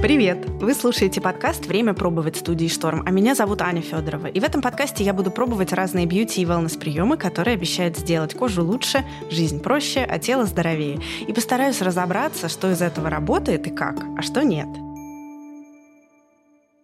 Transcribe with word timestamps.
Привет! 0.00 0.38
Вы 0.62 0.72
слушаете 0.72 1.20
подкаст 1.20 1.66
«Время 1.66 1.92
пробовать» 1.92 2.38
студии 2.38 2.68
«Шторм», 2.68 3.02
а 3.04 3.10
меня 3.10 3.34
зовут 3.34 3.60
Аня 3.60 3.82
Федорова. 3.82 4.28
И 4.28 4.40
в 4.40 4.44
этом 4.44 4.62
подкасте 4.62 5.04
я 5.04 5.12
буду 5.12 5.30
пробовать 5.30 5.74
разные 5.74 6.06
бьюти 6.06 6.40
и 6.40 6.46
wellness-приемы, 6.46 7.18
которые 7.18 7.52
обещают 7.52 7.98
сделать 7.98 8.32
кожу 8.32 8.64
лучше, 8.64 9.04
жизнь 9.30 9.60
проще, 9.60 10.00
а 10.00 10.18
тело 10.18 10.46
здоровее. 10.46 11.00
И 11.28 11.34
постараюсь 11.34 11.82
разобраться, 11.82 12.48
что 12.48 12.70
из 12.70 12.80
этого 12.80 13.10
работает 13.10 13.66
и 13.66 13.70
как, 13.70 14.02
а 14.16 14.22
что 14.22 14.42
нет. 14.42 14.68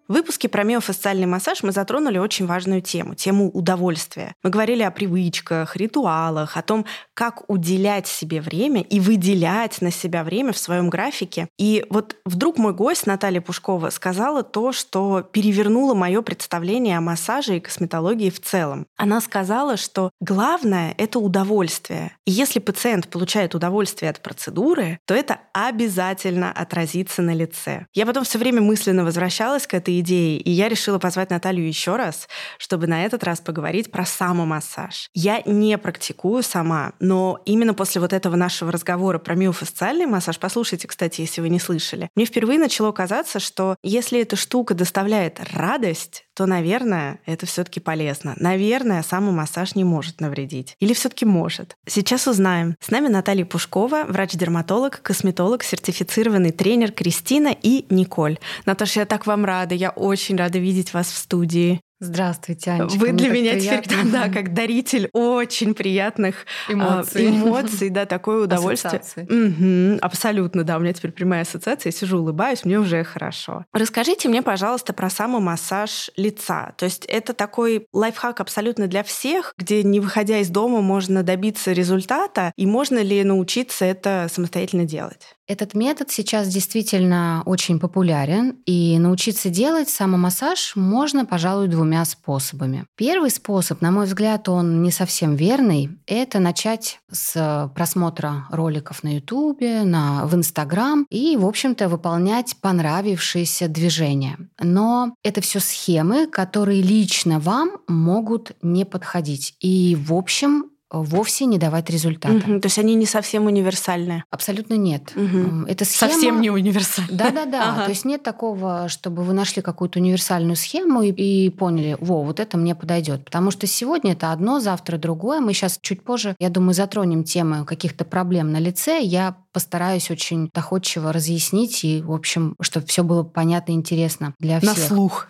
В 0.08 0.12
выпуске 0.12 0.48
про 0.48 0.62
миофасциальный 0.62 1.26
массаж 1.26 1.64
мы 1.64 1.72
затронули 1.72 2.18
очень 2.18 2.46
важную 2.46 2.80
тему, 2.80 3.16
тему 3.16 3.50
удовольствия. 3.50 4.34
Мы 4.44 4.50
говорили 4.50 4.84
о 4.84 4.92
привычках, 4.92 5.76
ритуалах, 5.76 6.56
о 6.56 6.62
том, 6.62 6.86
как 7.12 7.42
уделять 7.50 8.06
себе 8.06 8.40
время 8.40 8.82
и 8.82 9.00
выделять 9.00 9.82
на 9.82 9.90
себя 9.90 10.22
время 10.22 10.52
в 10.52 10.58
своем 10.58 10.90
графике. 10.90 11.48
И 11.58 11.84
вот 11.90 12.14
вдруг 12.24 12.56
мой 12.56 12.72
гость 12.72 13.08
Наталья 13.08 13.40
Пушкова 13.40 13.90
сказала 13.90 14.44
то, 14.44 14.70
что 14.70 15.22
перевернуло 15.22 15.94
мое 15.94 16.22
представление 16.22 16.98
о 16.98 17.00
массаже 17.00 17.56
и 17.56 17.60
косметологии 17.60 18.30
в 18.30 18.40
целом. 18.40 18.86
Она 18.96 19.20
сказала, 19.20 19.76
что 19.76 20.10
главное— 20.20 20.94
это 20.98 21.18
удовольствие. 21.18 22.12
И 22.26 22.30
если 22.30 22.60
пациент 22.60 23.08
получает 23.08 23.56
удовольствие 23.56 24.10
от 24.10 24.20
процедуры, 24.20 25.00
то 25.04 25.14
это 25.14 25.40
обязательно 25.52 26.52
отразится 26.52 27.22
на 27.22 27.34
лице. 27.34 27.86
Я 27.92 28.06
потом 28.06 28.22
все 28.22 28.38
время 28.38 28.60
мысленно 28.60 29.04
возвращалась 29.04 29.66
к 29.66 29.74
этой 29.74 29.95
идеи, 30.00 30.38
и 30.38 30.50
я 30.50 30.68
решила 30.68 30.98
позвать 30.98 31.30
Наталью 31.30 31.66
еще 31.66 31.96
раз, 31.96 32.28
чтобы 32.58 32.86
на 32.86 33.04
этот 33.04 33.24
раз 33.24 33.40
поговорить 33.40 33.90
про 33.90 34.04
самомассаж. 34.04 35.08
Я 35.14 35.42
не 35.44 35.78
практикую 35.78 36.42
сама, 36.42 36.92
но 37.00 37.40
именно 37.44 37.74
после 37.74 38.00
вот 38.00 38.12
этого 38.12 38.36
нашего 38.36 38.72
разговора 38.72 39.18
про 39.18 39.34
миофасциальный 39.34 40.06
массаж, 40.06 40.38
послушайте, 40.38 40.88
кстати, 40.88 41.20
если 41.20 41.40
вы 41.40 41.48
не 41.48 41.58
слышали, 41.58 42.08
мне 42.14 42.26
впервые 42.26 42.58
начало 42.58 42.92
казаться, 42.92 43.40
что 43.40 43.76
если 43.82 44.20
эта 44.20 44.36
штука 44.36 44.74
доставляет 44.74 45.40
радость, 45.52 46.25
то, 46.36 46.44
наверное, 46.44 47.18
это 47.24 47.46
все-таки 47.46 47.80
полезно. 47.80 48.34
Наверное, 48.36 49.02
самомассаж 49.02 49.74
не 49.74 49.84
может 49.84 50.20
навредить. 50.20 50.76
Или 50.80 50.92
все-таки 50.92 51.24
может. 51.24 51.76
Сейчас 51.88 52.26
узнаем. 52.26 52.76
С 52.78 52.90
нами 52.90 53.08
Наталья 53.08 53.46
Пушкова, 53.46 54.04
врач-дерматолог, 54.06 55.00
косметолог, 55.00 55.62
сертифицированный 55.62 56.52
тренер 56.52 56.92
Кристина 56.92 57.56
и 57.62 57.86
Николь. 57.88 58.38
Наташа, 58.66 59.00
я 59.00 59.06
так 59.06 59.26
вам 59.26 59.46
рада. 59.46 59.74
Я 59.74 59.90
очень 59.90 60.36
рада 60.36 60.58
видеть 60.58 60.92
вас 60.92 61.06
в 61.06 61.16
студии. 61.16 61.80
Здравствуйте, 61.98 62.72
Анечка. 62.72 62.98
Вы 62.98 63.12
для 63.12 63.30
меня 63.30 63.52
приятно. 63.52 63.82
теперь, 63.82 64.12
да, 64.12 64.28
как 64.28 64.52
даритель 64.52 65.08
очень 65.14 65.74
приятных 65.74 66.44
а, 66.68 66.72
эмоций, 66.72 67.28
эмоций 67.30 67.88
да, 67.88 68.04
такое 68.04 68.44
удовольствие. 68.44 69.00
Угу, 69.16 69.98
абсолютно, 70.02 70.62
да, 70.62 70.76
у 70.76 70.80
меня 70.80 70.92
теперь 70.92 71.12
прямая 71.12 71.42
ассоциация, 71.42 71.90
я 71.90 71.96
сижу, 71.96 72.18
улыбаюсь, 72.18 72.66
мне 72.66 72.78
уже 72.78 73.02
хорошо. 73.02 73.64
Расскажите 73.72 74.28
мне, 74.28 74.42
пожалуйста, 74.42 74.92
про 74.92 75.08
самомассаж 75.08 76.10
лица. 76.16 76.74
То 76.76 76.84
есть 76.84 77.06
это 77.06 77.32
такой 77.32 77.86
лайфхак 77.94 78.40
абсолютно 78.40 78.88
для 78.88 79.02
всех, 79.02 79.54
где, 79.56 79.82
не 79.82 80.00
выходя 80.00 80.38
из 80.38 80.50
дома, 80.50 80.82
можно 80.82 81.22
добиться 81.22 81.72
результата, 81.72 82.52
и 82.56 82.66
можно 82.66 82.98
ли 83.02 83.24
научиться 83.24 83.86
это 83.86 84.28
самостоятельно 84.30 84.84
делать? 84.84 85.35
Этот 85.48 85.74
метод 85.74 86.10
сейчас 86.10 86.48
действительно 86.48 87.42
очень 87.46 87.78
популярен, 87.78 88.56
и 88.66 88.98
научиться 88.98 89.48
делать 89.48 89.88
самомассаж 89.88 90.74
можно, 90.74 91.24
пожалуй, 91.24 91.68
двумя 91.68 92.04
способами. 92.04 92.86
Первый 92.96 93.30
способ, 93.30 93.80
на 93.80 93.92
мой 93.92 94.06
взгляд, 94.06 94.48
он 94.48 94.82
не 94.82 94.90
совсем 94.90 95.36
верный. 95.36 95.90
Это 96.06 96.40
начать 96.40 97.00
с 97.12 97.70
просмотра 97.76 98.46
роликов 98.50 99.04
на 99.04 99.14
YouTube, 99.14 99.60
на, 99.60 100.26
в 100.26 100.34
Инстаграм 100.34 101.06
и, 101.10 101.36
в 101.36 101.46
общем-то, 101.46 101.88
выполнять 101.88 102.56
понравившиеся 102.60 103.68
движения. 103.68 104.38
Но 104.60 105.14
это 105.22 105.40
все 105.40 105.60
схемы, 105.60 106.26
которые 106.26 106.82
лично 106.82 107.38
вам 107.38 107.78
могут 107.86 108.52
не 108.62 108.84
подходить. 108.84 109.54
И, 109.60 109.96
в 109.96 110.12
общем, 110.12 110.70
вовсе 110.90 111.46
не 111.46 111.58
давать 111.58 111.90
результата. 111.90 112.34
Угу, 112.34 112.60
то 112.60 112.66
есть 112.66 112.78
они 112.78 112.94
не 112.94 113.06
совсем 113.06 113.46
универсальные? 113.46 114.24
Абсолютно 114.30 114.74
нет. 114.74 115.12
Угу. 115.16 115.66
Это 115.66 115.84
схема... 115.84 116.12
Совсем 116.12 116.40
не 116.40 116.50
универсальная. 116.50 117.16
Да-да-да. 117.16 117.72
Ага. 117.72 117.84
То 117.84 117.90
есть 117.90 118.04
нет 118.04 118.22
такого, 118.22 118.88
чтобы 118.88 119.22
вы 119.22 119.32
нашли 119.32 119.62
какую-то 119.62 119.98
универсальную 119.98 120.56
схему 120.56 121.02
и, 121.02 121.10
и 121.10 121.50
поняли, 121.50 121.96
во, 122.00 122.22
вот 122.22 122.40
это 122.40 122.56
мне 122.56 122.74
подойдет. 122.74 123.24
Потому 123.24 123.50
что 123.50 123.66
сегодня 123.66 124.12
это 124.12 124.32
одно, 124.32 124.60
завтра 124.60 124.96
другое. 124.96 125.40
Мы 125.40 125.52
сейчас 125.52 125.78
чуть 125.82 126.02
позже, 126.04 126.36
я 126.38 126.50
думаю, 126.50 126.74
затронем 126.74 127.24
темы 127.24 127.64
каких-то 127.64 128.04
проблем 128.04 128.52
на 128.52 128.58
лице. 128.58 129.00
Я 129.02 129.36
постараюсь 129.52 130.10
очень 130.10 130.50
доходчиво 130.52 131.12
разъяснить 131.12 131.82
и, 131.84 132.02
в 132.02 132.12
общем, 132.12 132.54
чтобы 132.60 132.86
все 132.86 133.02
было 133.02 133.22
понятно 133.22 133.72
и 133.72 133.74
интересно 133.74 134.34
для 134.38 134.60
всех. 134.60 134.76
На 134.76 134.82
слух. 134.82 135.28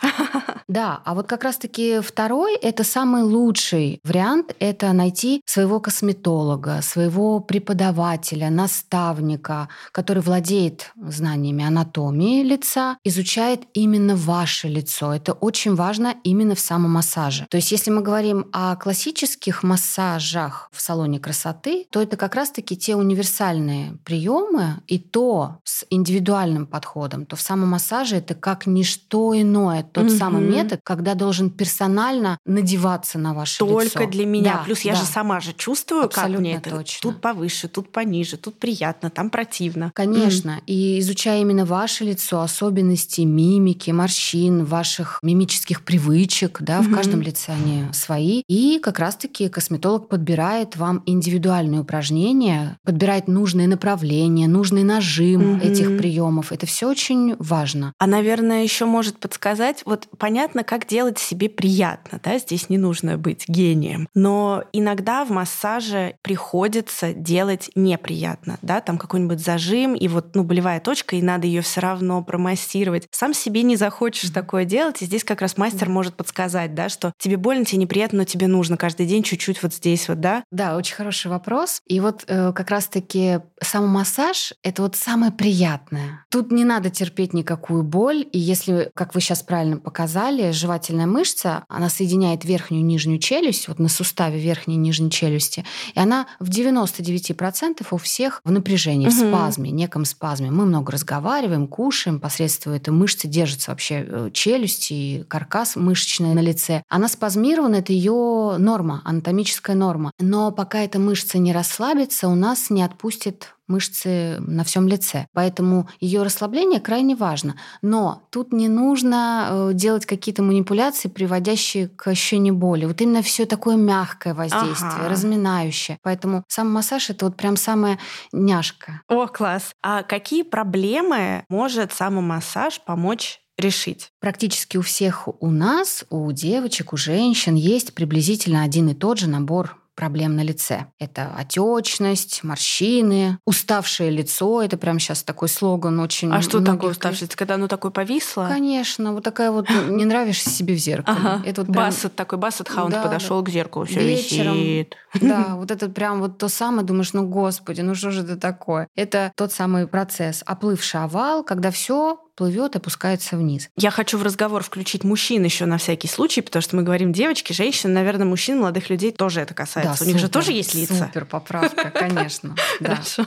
Да, 0.68 1.00
а 1.04 1.14
вот 1.14 1.26
как 1.28 1.44
раз-таки 1.44 2.00
второй— 2.00 2.56
это 2.62 2.82
самый 2.82 3.22
лучший 3.22 4.00
вариант— 4.02 4.54
это 4.58 4.92
найти 4.92 5.40
своего 5.44 5.78
косметолога, 5.78 6.80
своего 6.82 7.38
преподавателя, 7.38 8.50
наставника, 8.50 9.68
который 9.92 10.22
владеет 10.22 10.92
знаниями 10.96 11.64
анатомии 11.64 12.42
лица, 12.42 12.98
изучает 13.04 13.62
именно 13.74 14.16
ваше 14.16 14.66
лицо. 14.68 15.14
Это 15.14 15.34
очень 15.34 15.76
важно 15.76 16.16
именно 16.24 16.56
в 16.56 16.60
самомассаже. 16.60 17.46
То 17.48 17.58
есть 17.58 17.70
если 17.70 17.90
мы 17.92 18.02
говорим 18.02 18.46
о 18.52 18.74
классических 18.74 19.62
массажах 19.62 20.68
в 20.72 20.80
салоне 20.80 21.20
красоты, 21.20 21.86
то 21.90 22.02
это 22.02 22.16
как 22.16 22.34
раз-таки 22.34 22.76
те 22.76 22.96
универсальные 22.96 23.98
приемы, 24.04 24.80
и 24.88 24.98
то 24.98 25.58
с 25.62 25.86
индивидуальным 25.90 26.66
подходом, 26.66 27.24
то 27.24 27.36
в 27.36 27.40
самомассаже 27.40 28.16
это 28.16 28.34
как 28.34 28.66
ничто 28.66 29.40
иное, 29.40 29.84
тот 29.84 30.06
mm-hmm. 30.06 30.18
самый 30.18 30.55
метод, 30.56 30.80
когда 30.84 31.14
должен 31.14 31.50
персонально 31.50 32.38
надеваться 32.44 33.18
на 33.18 33.34
ваше 33.34 33.58
Только 33.58 33.84
лицо. 33.84 33.98
Только 33.98 34.10
для 34.10 34.26
меня. 34.26 34.54
Да, 34.54 34.62
Плюс 34.64 34.80
я 34.80 34.92
да. 34.92 35.00
же 35.00 35.04
сама 35.04 35.40
же 35.40 35.52
чувствую, 35.52 36.04
Абсолютно 36.04 36.34
как 36.34 36.40
мне 36.40 36.56
это. 36.56 36.70
Точно. 36.70 36.98
Тут 37.02 37.20
повыше, 37.20 37.68
тут 37.68 37.92
пониже, 37.92 38.36
тут 38.36 38.58
приятно, 38.58 39.10
там 39.10 39.30
противно. 39.30 39.92
Конечно. 39.94 40.50
Mm. 40.50 40.62
И 40.66 41.00
изучая 41.00 41.40
именно 41.40 41.64
ваше 41.64 42.04
лицо, 42.04 42.40
особенности 42.40 43.22
мимики, 43.22 43.90
морщин, 43.90 44.64
ваших 44.64 45.18
мимических 45.22 45.82
привычек, 45.82 46.58
да, 46.60 46.78
mm-hmm. 46.78 46.82
в 46.82 46.94
каждом 46.94 47.22
лице 47.22 47.52
они 47.52 47.84
свои. 47.92 48.42
И 48.48 48.78
как 48.82 48.98
раз-таки 48.98 49.48
косметолог 49.48 50.08
подбирает 50.08 50.76
вам 50.76 51.02
индивидуальные 51.06 51.80
упражнения, 51.80 52.78
подбирает 52.84 53.28
нужное 53.28 53.66
направление, 53.66 54.48
нужный 54.48 54.82
нажим 54.82 55.56
mm-hmm. 55.56 55.62
этих 55.62 55.98
приемов. 55.98 56.52
Это 56.52 56.66
все 56.66 56.88
очень 56.88 57.36
важно. 57.38 57.92
А, 57.98 58.06
наверное, 58.06 58.62
еще 58.62 58.84
может 58.84 59.18
подсказать, 59.18 59.82
вот 59.84 60.08
понятно, 60.18 60.45
понятно, 60.46 60.64
как 60.64 60.86
делать 60.86 61.18
себе 61.18 61.48
приятно, 61.48 62.20
да, 62.22 62.38
здесь 62.38 62.68
не 62.68 62.78
нужно 62.78 63.18
быть 63.18 63.48
гением. 63.48 64.08
Но 64.14 64.62
иногда 64.72 65.24
в 65.24 65.30
массаже 65.30 66.16
приходится 66.22 67.12
делать 67.12 67.70
неприятно, 67.74 68.58
да, 68.62 68.80
там 68.80 68.96
какой-нибудь 68.96 69.40
зажим, 69.40 69.94
и 69.94 70.06
вот, 70.06 70.36
ну, 70.36 70.44
болевая 70.44 70.78
точка, 70.80 71.16
и 71.16 71.22
надо 71.22 71.48
ее 71.48 71.62
все 71.62 71.80
равно 71.80 72.22
промассировать. 72.22 73.08
Сам 73.10 73.34
себе 73.34 73.62
не 73.62 73.74
захочешь 73.76 74.30
такое 74.30 74.64
делать, 74.64 75.02
и 75.02 75.06
здесь 75.06 75.24
как 75.24 75.40
раз 75.40 75.56
мастер 75.56 75.88
может 75.88 76.14
подсказать, 76.14 76.74
да, 76.74 76.88
что 76.88 77.12
тебе 77.18 77.36
больно, 77.36 77.64
тебе 77.64 77.78
неприятно, 77.78 78.18
но 78.18 78.24
тебе 78.24 78.46
нужно 78.46 78.76
каждый 78.76 79.06
день 79.06 79.24
чуть-чуть 79.24 79.62
вот 79.62 79.74
здесь 79.74 80.08
вот, 80.08 80.20
да? 80.20 80.44
Да, 80.52 80.76
очень 80.76 80.94
хороший 80.94 81.28
вопрос. 81.28 81.80
И 81.86 81.98
вот 81.98 82.24
э, 82.28 82.52
как 82.52 82.70
раз-таки 82.70 83.40
сам 83.60 83.88
массаж— 83.88 84.54
это 84.62 84.82
вот 84.82 84.94
самое 84.94 85.32
приятное. 85.32 86.24
Тут 86.30 86.52
не 86.52 86.64
надо 86.64 86.90
терпеть 86.90 87.32
никакую 87.32 87.82
боль, 87.82 88.26
и 88.30 88.38
если, 88.38 88.90
как 88.94 89.14
вы 89.14 89.20
сейчас 89.20 89.42
правильно 89.42 89.78
показали, 89.78 90.35
Далее 90.36 90.52
жевательная 90.52 91.06
мышца, 91.06 91.64
она 91.66 91.88
соединяет 91.88 92.44
верхнюю 92.44 92.82
и 92.82 92.84
нижнюю 92.84 93.18
челюсть, 93.18 93.68
вот 93.68 93.78
на 93.78 93.88
суставе 93.88 94.38
верхней 94.38 94.74
и 94.74 94.76
нижней 94.76 95.10
челюсти, 95.10 95.64
и 95.94 95.98
она 95.98 96.26
в 96.40 96.50
99% 96.50 97.86
у 97.90 97.96
всех 97.96 98.42
в 98.44 98.50
напряжении, 98.50 99.06
угу. 99.06 99.14
в 99.14 99.18
спазме, 99.18 99.70
неком 99.70 100.04
спазме. 100.04 100.50
Мы 100.50 100.66
много 100.66 100.92
разговариваем, 100.92 101.66
кушаем, 101.66 102.20
посредством 102.20 102.74
этой 102.74 102.90
мышцы 102.90 103.26
держится 103.28 103.70
вообще 103.70 104.04
э, 104.06 104.30
челюсть 104.34 104.88
и 104.90 105.24
каркас 105.26 105.74
мышечный 105.74 106.34
на 106.34 106.40
лице. 106.40 106.82
Она 106.90 107.08
спазмирована, 107.08 107.76
это 107.76 107.94
ее 107.94 108.56
норма, 108.58 109.00
анатомическая 109.06 109.74
норма. 109.74 110.12
Но 110.18 110.52
пока 110.52 110.80
эта 110.80 110.98
мышца 110.98 111.38
не 111.38 111.54
расслабится, 111.54 112.28
у 112.28 112.34
нас 112.34 112.68
не 112.68 112.82
отпустит 112.82 113.55
мышцы 113.68 114.38
на 114.40 114.64
всем 114.64 114.88
лице. 114.88 115.26
Поэтому 115.32 115.88
ее 116.00 116.22
расслабление 116.22 116.80
крайне 116.80 117.16
важно. 117.16 117.56
Но 117.82 118.22
тут 118.30 118.52
не 118.52 118.68
нужно 118.68 119.48
э, 119.48 119.70
делать 119.74 120.06
какие-то 120.06 120.42
манипуляции, 120.42 121.08
приводящие 121.08 121.88
к 121.88 122.08
ощущению 122.08 122.54
боли. 122.54 122.84
Вот 122.86 123.00
именно 123.00 123.22
все 123.22 123.46
такое 123.46 123.76
мягкое 123.76 124.34
воздействие, 124.34 124.92
ага. 124.92 125.08
разминающее. 125.08 125.98
Поэтому 126.02 126.44
сам 126.48 126.70
массаж 126.70 127.10
это 127.10 127.26
вот 127.26 127.36
прям 127.36 127.56
самая 127.56 127.98
няшка. 128.32 129.02
О, 129.08 129.26
класс. 129.26 129.72
А 129.82 130.02
какие 130.02 130.42
проблемы 130.42 131.44
может 131.48 131.92
самомассаж 131.92 132.80
помочь 132.84 133.40
решить? 133.58 134.10
Практически 134.20 134.76
у 134.76 134.82
всех 134.82 135.28
у 135.40 135.50
нас, 135.50 136.04
у 136.10 136.30
девочек, 136.32 136.92
у 136.92 136.96
женщин 136.96 137.54
есть 137.54 137.94
приблизительно 137.94 138.62
один 138.62 138.88
и 138.88 138.94
тот 138.94 139.18
же 139.18 139.28
набор 139.28 139.76
проблем 139.96 140.36
на 140.36 140.42
лице. 140.42 140.86
Это 140.98 141.32
отечность, 141.36 142.44
морщины, 142.44 143.38
уставшее 143.44 144.10
лицо. 144.10 144.62
Это 144.62 144.76
прям 144.76 144.98
сейчас 145.00 145.22
такой 145.22 145.48
слоган 145.48 145.98
очень. 145.98 146.30
А 146.32 146.42
что 146.42 146.60
такое 146.60 146.92
уставшее? 146.92 147.28
Когда 147.34 147.54
оно 147.54 147.66
такое 147.66 147.90
повисло? 147.90 148.46
Конечно, 148.48 149.12
вот 149.12 149.24
такая 149.24 149.50
вот 149.50 149.68
не 149.88 150.04
нравишься 150.04 150.50
себе 150.50 150.74
в 150.74 150.78
зеркале. 150.78 151.18
Ага. 151.18 151.42
Это 151.44 151.62
вот 151.62 151.72
прям... 151.72 151.86
Бассет 151.86 152.14
такой, 152.14 152.38
бассет 152.38 152.68
хаунд 152.68 152.94
да, 152.94 153.02
подошел 153.02 153.40
да. 153.40 153.50
к 153.50 153.52
зеркалу, 153.52 153.86
все 153.86 154.00
Вечером, 154.00 154.54
висит. 154.54 154.96
Да, 155.20 155.46
вот 155.56 155.70
это 155.70 155.88
прям 155.88 156.20
вот 156.20 156.38
то 156.38 156.48
самое, 156.48 156.86
думаешь, 156.86 157.12
ну 157.14 157.26
господи, 157.26 157.80
ну 157.80 157.94
что 157.94 158.10
же 158.10 158.22
это 158.22 158.36
такое? 158.36 158.88
Это 158.94 159.32
тот 159.34 159.52
самый 159.52 159.86
процесс, 159.88 160.42
оплывший 160.44 161.02
овал, 161.02 161.42
когда 161.42 161.70
все 161.70 162.20
плывет, 162.36 162.76
опускается 162.76 163.36
вниз. 163.36 163.68
Я 163.76 163.90
хочу 163.90 164.18
в 164.18 164.22
разговор 164.22 164.62
включить 164.62 165.02
мужчин 165.02 165.42
еще 165.44 165.66
на 165.66 165.78
всякий 165.78 166.06
случай, 166.06 166.42
потому 166.42 166.62
что 166.62 166.76
мы 166.76 166.82
говорим 166.82 167.12
девочки, 167.12 167.52
женщины, 167.52 167.92
наверное, 167.92 168.26
мужчин, 168.26 168.60
молодых 168.60 168.90
людей 168.90 169.10
тоже 169.10 169.40
это 169.40 169.54
касается. 169.54 170.04
Да, 170.04 170.10
У 170.10 170.12
них 170.12 170.20
же 170.20 170.28
тоже 170.28 170.52
есть 170.52 170.74
лица. 170.74 171.06
Супер 171.06 171.24
поправка, 171.24 171.90
конечно. 171.90 172.54
Хорошо. 172.78 173.26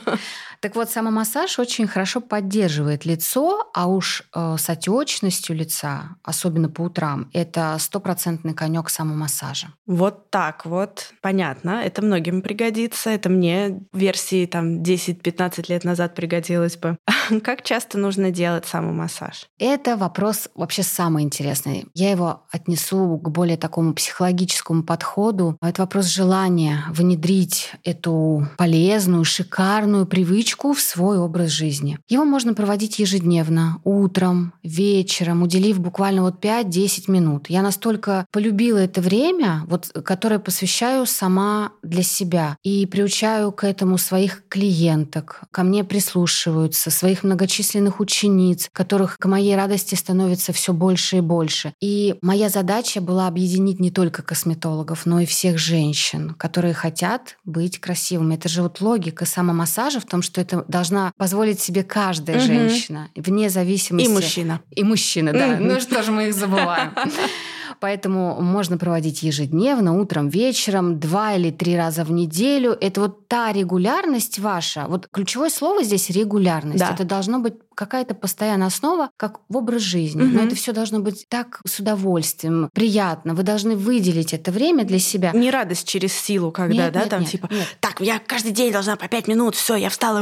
Так 0.61 0.75
вот, 0.75 0.89
самомассаж 0.89 1.57
очень 1.59 1.87
хорошо 1.87 2.19
поддерживает 2.21 3.05
лицо, 3.05 3.69
а 3.73 3.87
уж 3.87 4.23
э, 4.35 4.55
с 4.57 4.69
отечностью 4.89 5.55
лица, 5.55 6.17
особенно 6.23 6.69
по 6.69 6.81
утрам, 6.81 7.29
это 7.33 7.77
стопроцентный 7.79 8.53
конек 8.53 8.89
самомассажа. 8.89 9.67
Вот 9.85 10.29
так 10.29 10.65
вот, 10.65 11.13
понятно. 11.21 11.81
Это 11.83 12.01
многим 12.01 12.41
пригодится. 12.41 13.09
Это 13.09 13.29
мне 13.29 13.81
в 13.93 13.97
версии 13.97 14.45
там 14.45 14.81
10-15 14.81 15.65
лет 15.69 15.83
назад 15.83 16.13
пригодилось 16.13 16.77
бы. 16.77 16.97
Как 17.43 17.63
часто 17.63 17.97
нужно 17.97 18.31
делать 18.31 18.65
самомассаж? 18.65 19.47
Это 19.59 19.95
вопрос 19.95 20.49
вообще 20.55 20.83
самый 20.83 21.23
интересный. 21.23 21.87
Я 21.93 22.11
его 22.11 22.43
отнесу 22.51 23.17
к 23.17 23.29
более 23.29 23.57
такому 23.57 23.93
психологическому 23.93 24.83
подходу. 24.83 25.57
Это 25.61 25.83
вопрос 25.83 26.05
желания 26.07 26.83
внедрить 26.89 27.71
эту 27.83 28.47
полезную, 28.57 29.23
шикарную 29.23 30.05
привычку 30.05 30.48
привычку 30.49 30.73
в 30.73 30.81
свой 30.81 31.19
образ 31.19 31.49
жизни. 31.49 31.99
Его 32.07 32.25
можно 32.25 32.53
проводить 32.53 32.99
ежедневно, 32.99 33.79
утром, 33.83 34.53
вечером, 34.63 35.43
уделив 35.43 35.79
буквально 35.79 36.23
вот 36.23 36.43
5-10 36.43 37.11
минут. 37.11 37.49
Я 37.49 37.61
настолько 37.61 38.25
полюбила 38.31 38.77
это 38.77 38.99
время, 39.01 39.63
вот, 39.67 39.91
которое 40.03 40.39
посвящаю 40.39 41.05
сама 41.05 41.71
для 41.83 42.03
себя 42.03 42.57
и 42.63 42.87
приучаю 42.87 43.51
к 43.51 43.63
этому 43.63 43.97
своих 43.97 44.43
клиенток. 44.49 45.41
Ко 45.51 45.63
мне 45.63 45.83
прислушиваются, 45.83 46.89
своих 46.89 47.23
многочисленных 47.23 47.99
учениц, 47.99 48.69
которых 48.73 49.17
к 49.17 49.25
моей 49.27 49.55
радости 49.55 49.95
становится 49.95 50.51
все 50.51 50.73
больше 50.73 51.17
и 51.17 51.21
больше. 51.21 51.73
И 51.79 52.15
моя 52.21 52.49
задача 52.49 53.01
была 53.01 53.27
объединить 53.27 53.79
не 53.79 53.91
только 53.91 54.23
косметологов, 54.23 55.05
но 55.05 55.19
и 55.19 55.25
всех 55.25 55.59
женщин, 55.59 56.33
которые 56.33 56.73
хотят 56.73 57.37
быть 57.45 57.79
красивыми. 57.79 58.35
Это 58.35 58.49
же 58.49 58.63
вот 58.63 58.81
логика 58.81 59.25
самомассажа 59.25 59.99
в 59.99 60.05
том, 60.05 60.23
что 60.23 60.38
это 60.39 60.65
должна 60.67 61.11
позволить 61.17 61.59
себе 61.59 61.83
каждая 61.83 62.37
угу. 62.37 62.45
женщина, 62.45 63.09
вне 63.15 63.49
зависимости... 63.49 64.09
И 64.09 64.13
мужчина. 64.13 64.61
И 64.71 64.83
мужчина, 64.83 65.33
да. 65.33 65.47
Угу. 65.49 65.63
Ну 65.63 65.79
что 65.79 66.03
же 66.03 66.11
мы 66.11 66.27
их 66.27 66.33
забываем. 66.33 66.93
Поэтому 67.79 68.41
можно 68.41 68.77
проводить 68.77 69.23
ежедневно, 69.23 69.97
утром, 69.97 70.27
вечером, 70.27 70.99
два 70.99 71.35
или 71.35 71.49
три 71.49 71.77
раза 71.77 72.03
в 72.03 72.11
неделю. 72.11 72.77
Это 72.79 73.01
вот 73.01 73.27
та 73.27 73.53
регулярность 73.53 74.39
ваша. 74.39 74.85
Вот 74.89 75.07
ключевое 75.07 75.49
слово 75.49 75.83
здесь 75.83 76.09
регулярность. 76.09 76.79
Да. 76.79 76.91
Это 76.93 77.05
должно 77.05 77.39
быть 77.39 77.53
какая-то 77.79 78.13
постоянная 78.13 78.67
основа, 78.67 79.09
как 79.15 79.39
в 79.47 79.55
образ 79.55 79.81
жизни. 79.81 80.21
Угу. 80.23 80.31
Но 80.31 80.43
это 80.43 80.53
все 80.53 80.73
должно 80.73 80.99
быть 80.99 81.27
так 81.29 81.61
с 81.65 81.79
удовольствием, 81.79 82.69
приятно. 82.73 83.33
Вы 83.33 83.43
должны 83.43 83.77
выделить 83.77 84.33
это 84.33 84.51
время 84.51 84.83
для 84.83 84.99
себя. 84.99 85.31
Не 85.31 85.49
радость 85.49 85.87
через 85.87 86.13
силу, 86.13 86.51
когда, 86.51 86.85
нет, 86.85 86.93
да, 86.93 86.99
нет, 86.99 87.09
там 87.09 87.21
нет, 87.21 87.29
типа, 87.31 87.47
нет. 87.49 87.77
так, 87.79 88.01
я 88.01 88.19
каждый 88.19 88.51
день 88.51 88.73
должна 88.73 88.97
по 88.97 89.07
пять 89.07 89.29
минут, 89.29 89.55
все, 89.55 89.77
я 89.77 89.89
встала, 89.89 90.19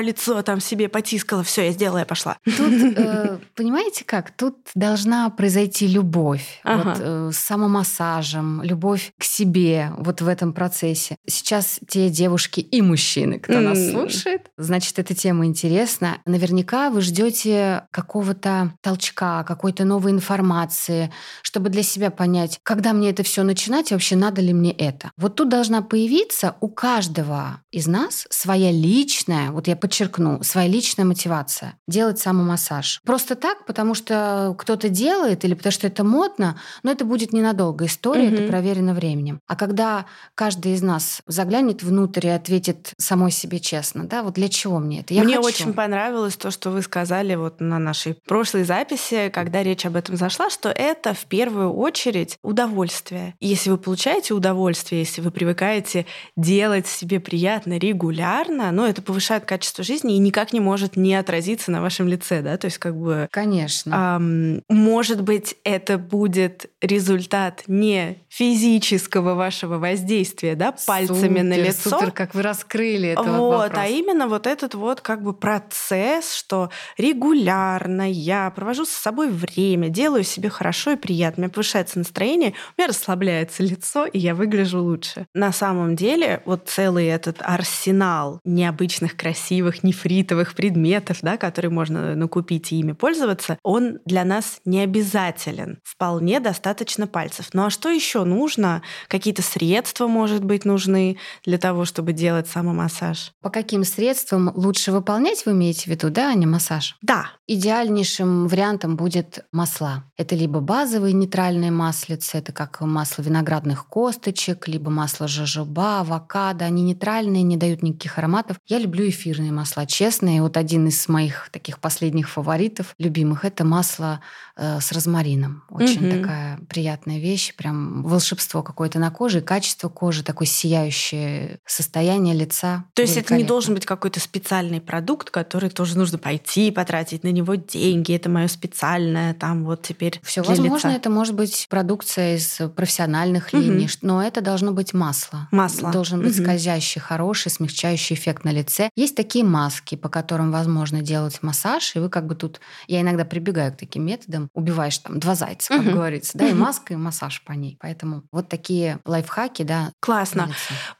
лицо 0.00 0.40
там 0.40 0.58
себе 0.58 0.88
потискала, 0.88 1.42
все, 1.42 1.66
я 1.66 1.72
сделала, 1.72 1.98
я 1.98 2.06
пошла. 2.06 2.38
Тут, 2.44 2.72
э, 2.96 3.38
понимаете 3.54 4.04
как? 4.06 4.30
Тут 4.30 4.56
должна 4.74 5.28
произойти 5.28 5.86
любовь, 5.86 6.60
ага. 6.64 6.88
вот, 6.88 6.98
э, 6.98 7.30
с 7.34 7.36
самомассажем, 7.36 8.62
любовь 8.62 9.12
к 9.18 9.24
себе 9.24 9.92
вот 9.98 10.22
в 10.22 10.28
этом 10.28 10.54
процессе. 10.54 11.16
Сейчас 11.26 11.78
те 11.86 12.08
девушки 12.08 12.60
и 12.60 12.80
мужчины, 12.80 13.38
кто 13.38 13.52
mm. 13.52 13.60
нас 13.60 13.90
слушает, 13.90 14.50
значит, 14.56 14.98
эта 14.98 15.14
тема 15.14 15.44
интересна. 15.44 16.18
Наверняка 16.24 16.69
наверняка 16.70 16.90
вы 16.90 17.00
ждете 17.00 17.86
какого-то 17.90 18.72
толчка, 18.80 19.44
какой-то 19.44 19.84
новой 19.84 20.12
информации, 20.12 21.12
чтобы 21.42 21.68
для 21.68 21.82
себя 21.82 22.10
понять, 22.10 22.60
когда 22.62 22.92
мне 22.92 23.10
это 23.10 23.22
все 23.22 23.42
начинать 23.42 23.90
и 23.90 23.94
вообще 23.94 24.16
надо 24.16 24.40
ли 24.40 24.52
мне 24.52 24.72
это. 24.72 25.10
Вот 25.16 25.36
тут 25.36 25.48
должна 25.48 25.82
появиться 25.82 26.56
у 26.60 26.68
каждого 26.68 27.60
из 27.70 27.86
нас 27.86 28.26
своя 28.30 28.70
личная, 28.70 29.50
вот 29.50 29.66
я 29.66 29.76
подчеркну, 29.76 30.42
своя 30.42 30.68
личная 30.68 31.04
мотивация 31.04 31.74
делать 31.88 32.18
самомассаж. 32.18 33.00
Просто 33.04 33.34
так, 33.34 33.66
потому 33.66 33.94
что 33.94 34.54
кто-то 34.58 34.88
делает 34.88 35.44
или 35.44 35.54
потому 35.54 35.72
что 35.72 35.86
это 35.86 36.04
модно, 36.04 36.60
но 36.82 36.90
это 36.90 37.04
будет 37.04 37.32
ненадолго 37.32 37.86
история, 37.86 38.28
угу. 38.28 38.34
это 38.34 38.48
проверено 38.48 38.94
временем. 38.94 39.40
А 39.46 39.56
когда 39.56 40.06
каждый 40.34 40.74
из 40.74 40.82
нас 40.82 41.22
заглянет 41.26 41.82
внутрь 41.82 42.26
и 42.26 42.30
ответит 42.30 42.92
самой 42.98 43.30
себе 43.30 43.60
честно, 43.60 44.04
да, 44.04 44.22
вот 44.22 44.34
для 44.34 44.48
чего 44.48 44.78
мне 44.78 45.00
это? 45.00 45.14
Я 45.14 45.24
мне 45.24 45.36
хочу. 45.36 45.48
очень 45.48 45.72
понравилось 45.72 46.36
то, 46.36 46.50
что 46.50 46.59
вы 46.68 46.82
сказали 46.82 47.34
вот 47.34 47.60
на 47.60 47.78
нашей 47.78 48.14
прошлой 48.26 48.64
записи, 48.64 49.30
когда 49.32 49.62
речь 49.62 49.86
об 49.86 49.96
этом 49.96 50.16
зашла, 50.16 50.50
что 50.50 50.68
это 50.68 51.14
в 51.14 51.24
первую 51.24 51.72
очередь 51.72 52.36
удовольствие. 52.42 53.34
Если 53.40 53.70
вы 53.70 53.78
получаете 53.78 54.34
удовольствие, 54.34 55.00
если 55.00 55.22
вы 55.22 55.30
привыкаете 55.30 56.04
делать 56.36 56.86
себе 56.86 57.20
приятно 57.20 57.78
регулярно, 57.78 58.72
ну, 58.72 58.84
это 58.84 59.00
повышает 59.00 59.44
качество 59.46 59.82
жизни 59.82 60.16
и 60.16 60.18
никак 60.18 60.52
не 60.52 60.60
может 60.60 60.96
не 60.96 61.14
отразиться 61.14 61.70
на 61.70 61.80
вашем 61.80 62.08
лице, 62.08 62.42
да, 62.42 62.58
то 62.58 62.66
есть 62.66 62.76
как 62.78 62.96
бы... 62.96 63.28
Конечно. 63.30 64.18
Эм, 64.18 64.62
может 64.68 65.22
быть, 65.22 65.56
это 65.64 65.96
будет 65.96 66.66
результат 66.82 67.62
не 67.66 68.18
физического 68.28 69.34
вашего 69.34 69.78
воздействия, 69.78 70.54
да, 70.54 70.74
пальцами 70.86 71.38
супер, 71.38 71.42
на 71.44 71.56
лицо. 71.56 71.90
Супер, 71.90 72.10
как 72.10 72.34
вы 72.34 72.42
раскрыли 72.42 73.10
это 73.10 73.22
вот, 73.22 73.68
вот 73.68 73.72
а 73.74 73.86
именно 73.86 74.26
вот 74.26 74.46
этот 74.46 74.74
вот 74.74 75.00
как 75.00 75.22
бы 75.22 75.32
процесс, 75.32 76.32
что 76.50 76.68
регулярно 76.98 78.10
я 78.10 78.50
провожу 78.50 78.84
с 78.84 78.88
собой 78.88 79.30
время, 79.30 79.88
делаю 79.88 80.24
себе 80.24 80.48
хорошо 80.48 80.90
и 80.92 80.96
приятно, 80.96 81.42
у 81.42 81.44
меня 81.44 81.52
повышается 81.52 82.00
настроение, 82.00 82.54
у 82.76 82.80
меня 82.80 82.88
расслабляется 82.88 83.62
лицо, 83.62 84.04
и 84.04 84.18
я 84.18 84.34
выгляжу 84.34 84.82
лучше. 84.82 85.26
На 85.32 85.52
самом 85.52 85.94
деле, 85.94 86.42
вот 86.46 86.68
целый 86.68 87.06
этот 87.06 87.36
арсенал 87.38 88.40
необычных, 88.44 89.16
красивых, 89.16 89.84
нефритовых 89.84 90.56
предметов, 90.56 91.18
да, 91.22 91.36
которые 91.36 91.70
можно 91.70 92.16
накупить 92.16 92.72
и 92.72 92.80
ими 92.80 92.92
пользоваться, 92.92 93.56
он 93.62 94.00
для 94.04 94.24
нас 94.24 94.60
не 94.64 94.80
обязателен. 94.80 95.78
Вполне 95.84 96.40
достаточно 96.40 97.06
пальцев. 97.06 97.50
Ну 97.52 97.66
а 97.66 97.70
что 97.70 97.90
еще 97.90 98.24
нужно? 98.24 98.82
Какие-то 99.06 99.42
средства, 99.42 100.08
может 100.08 100.44
быть, 100.44 100.64
нужны 100.64 101.16
для 101.44 101.58
того, 101.58 101.84
чтобы 101.84 102.12
делать 102.12 102.48
самомассаж? 102.48 103.30
По 103.40 103.50
каким 103.50 103.84
средствам 103.84 104.50
лучше 104.56 104.90
выполнять, 104.90 105.46
вы 105.46 105.52
имеете 105.52 105.82
в 105.82 105.86
виду, 105.86 106.10
да, 106.10 106.29
а 106.30 106.34
не 106.34 106.46
массаж? 106.46 106.96
Да. 107.02 107.30
Идеальнейшим 107.46 108.48
вариантом 108.48 108.96
будет 108.96 109.44
масла. 109.52 110.04
Это 110.16 110.34
либо 110.34 110.60
базовые 110.60 111.12
нейтральные 111.12 111.70
маслицы, 111.70 112.38
это 112.38 112.52
как 112.52 112.80
масло 112.80 113.22
виноградных 113.22 113.86
косточек, 113.86 114.68
либо 114.68 114.90
масло 114.90 115.28
жожоба, 115.28 116.00
авокадо. 116.00 116.64
Они 116.64 116.82
нейтральные, 116.82 117.42
не 117.42 117.56
дают 117.56 117.82
никаких 117.82 118.18
ароматов. 118.18 118.56
Я 118.66 118.78
люблю 118.78 119.08
эфирные 119.08 119.52
масла, 119.52 119.86
честные. 119.86 120.42
Вот 120.42 120.56
один 120.56 120.86
из 120.88 121.08
моих 121.08 121.48
таких 121.50 121.78
последних 121.78 122.28
фаворитов, 122.28 122.94
любимых, 122.98 123.44
это 123.44 123.64
масло 123.64 124.20
с 124.60 124.92
розмарином. 124.92 125.62
Очень 125.70 126.06
угу. 126.06 126.20
такая 126.20 126.58
приятная 126.68 127.18
вещь, 127.18 127.54
прям 127.56 128.02
волшебство 128.02 128.62
какое-то 128.62 128.98
на 128.98 129.10
коже, 129.10 129.38
и 129.38 129.42
качество 129.42 129.88
кожи, 129.88 130.22
такое 130.22 130.46
сияющее 130.46 131.58
состояние 131.66 132.34
лица. 132.34 132.84
То 132.94 133.02
есть 133.02 133.16
это 133.16 133.36
не 133.36 133.44
должен 133.44 133.74
быть 133.74 133.86
какой-то 133.86 134.20
специальный 134.20 134.80
продукт, 134.80 135.30
который 135.30 135.70
тоже 135.70 135.96
нужно 135.96 136.18
пойти 136.18 136.70
потратить 136.70 137.24
на 137.24 137.32
него 137.32 137.54
деньги, 137.54 138.14
это 138.14 138.28
мое 138.28 138.48
специальное, 138.48 139.32
там 139.32 139.64
вот 139.64 139.82
теперь 139.82 140.20
Все 140.22 140.42
возможно, 140.42 140.88
лица. 140.88 140.98
это 140.98 141.08
может 141.10 141.34
быть 141.34 141.66
продукция 141.70 142.36
из 142.36 142.60
профессиональных 142.76 143.48
угу. 143.52 143.62
линий, 143.62 143.88
но 144.02 144.22
это 144.22 144.42
должно 144.42 144.72
быть 144.72 144.92
масло. 144.92 145.48
Масло. 145.50 145.90
Должен 145.90 146.20
быть 146.20 146.36
угу. 146.36 146.44
скользящий, 146.44 147.00
хороший, 147.00 147.50
смягчающий 147.50 148.14
эффект 148.14 148.44
на 148.44 148.52
лице. 148.52 148.90
Есть 148.94 149.16
такие 149.16 149.44
маски, 149.44 149.94
по 149.94 150.10
которым 150.10 150.52
возможно 150.52 151.00
делать 151.00 151.42
массаж, 151.42 151.96
и 151.96 151.98
вы 151.98 152.10
как 152.10 152.26
бы 152.26 152.34
тут... 152.34 152.60
Я 152.86 153.00
иногда 153.00 153.24
прибегаю 153.24 153.72
к 153.72 153.76
таким 153.76 154.04
методам, 154.04 154.49
убиваешь 154.54 154.98
там 154.98 155.18
два 155.20 155.34
зайца, 155.34 155.74
как 155.74 155.82
угу. 155.82 155.90
говорится, 155.92 156.36
да, 156.36 156.48
и 156.48 156.54
маска, 156.54 156.94
и 156.94 156.96
массаж 156.96 157.42
по 157.44 157.52
ней. 157.52 157.76
Поэтому 157.80 158.24
вот 158.32 158.48
такие 158.48 158.98
лайфхаки, 159.04 159.62
да. 159.62 159.92
Классно. 160.00 160.50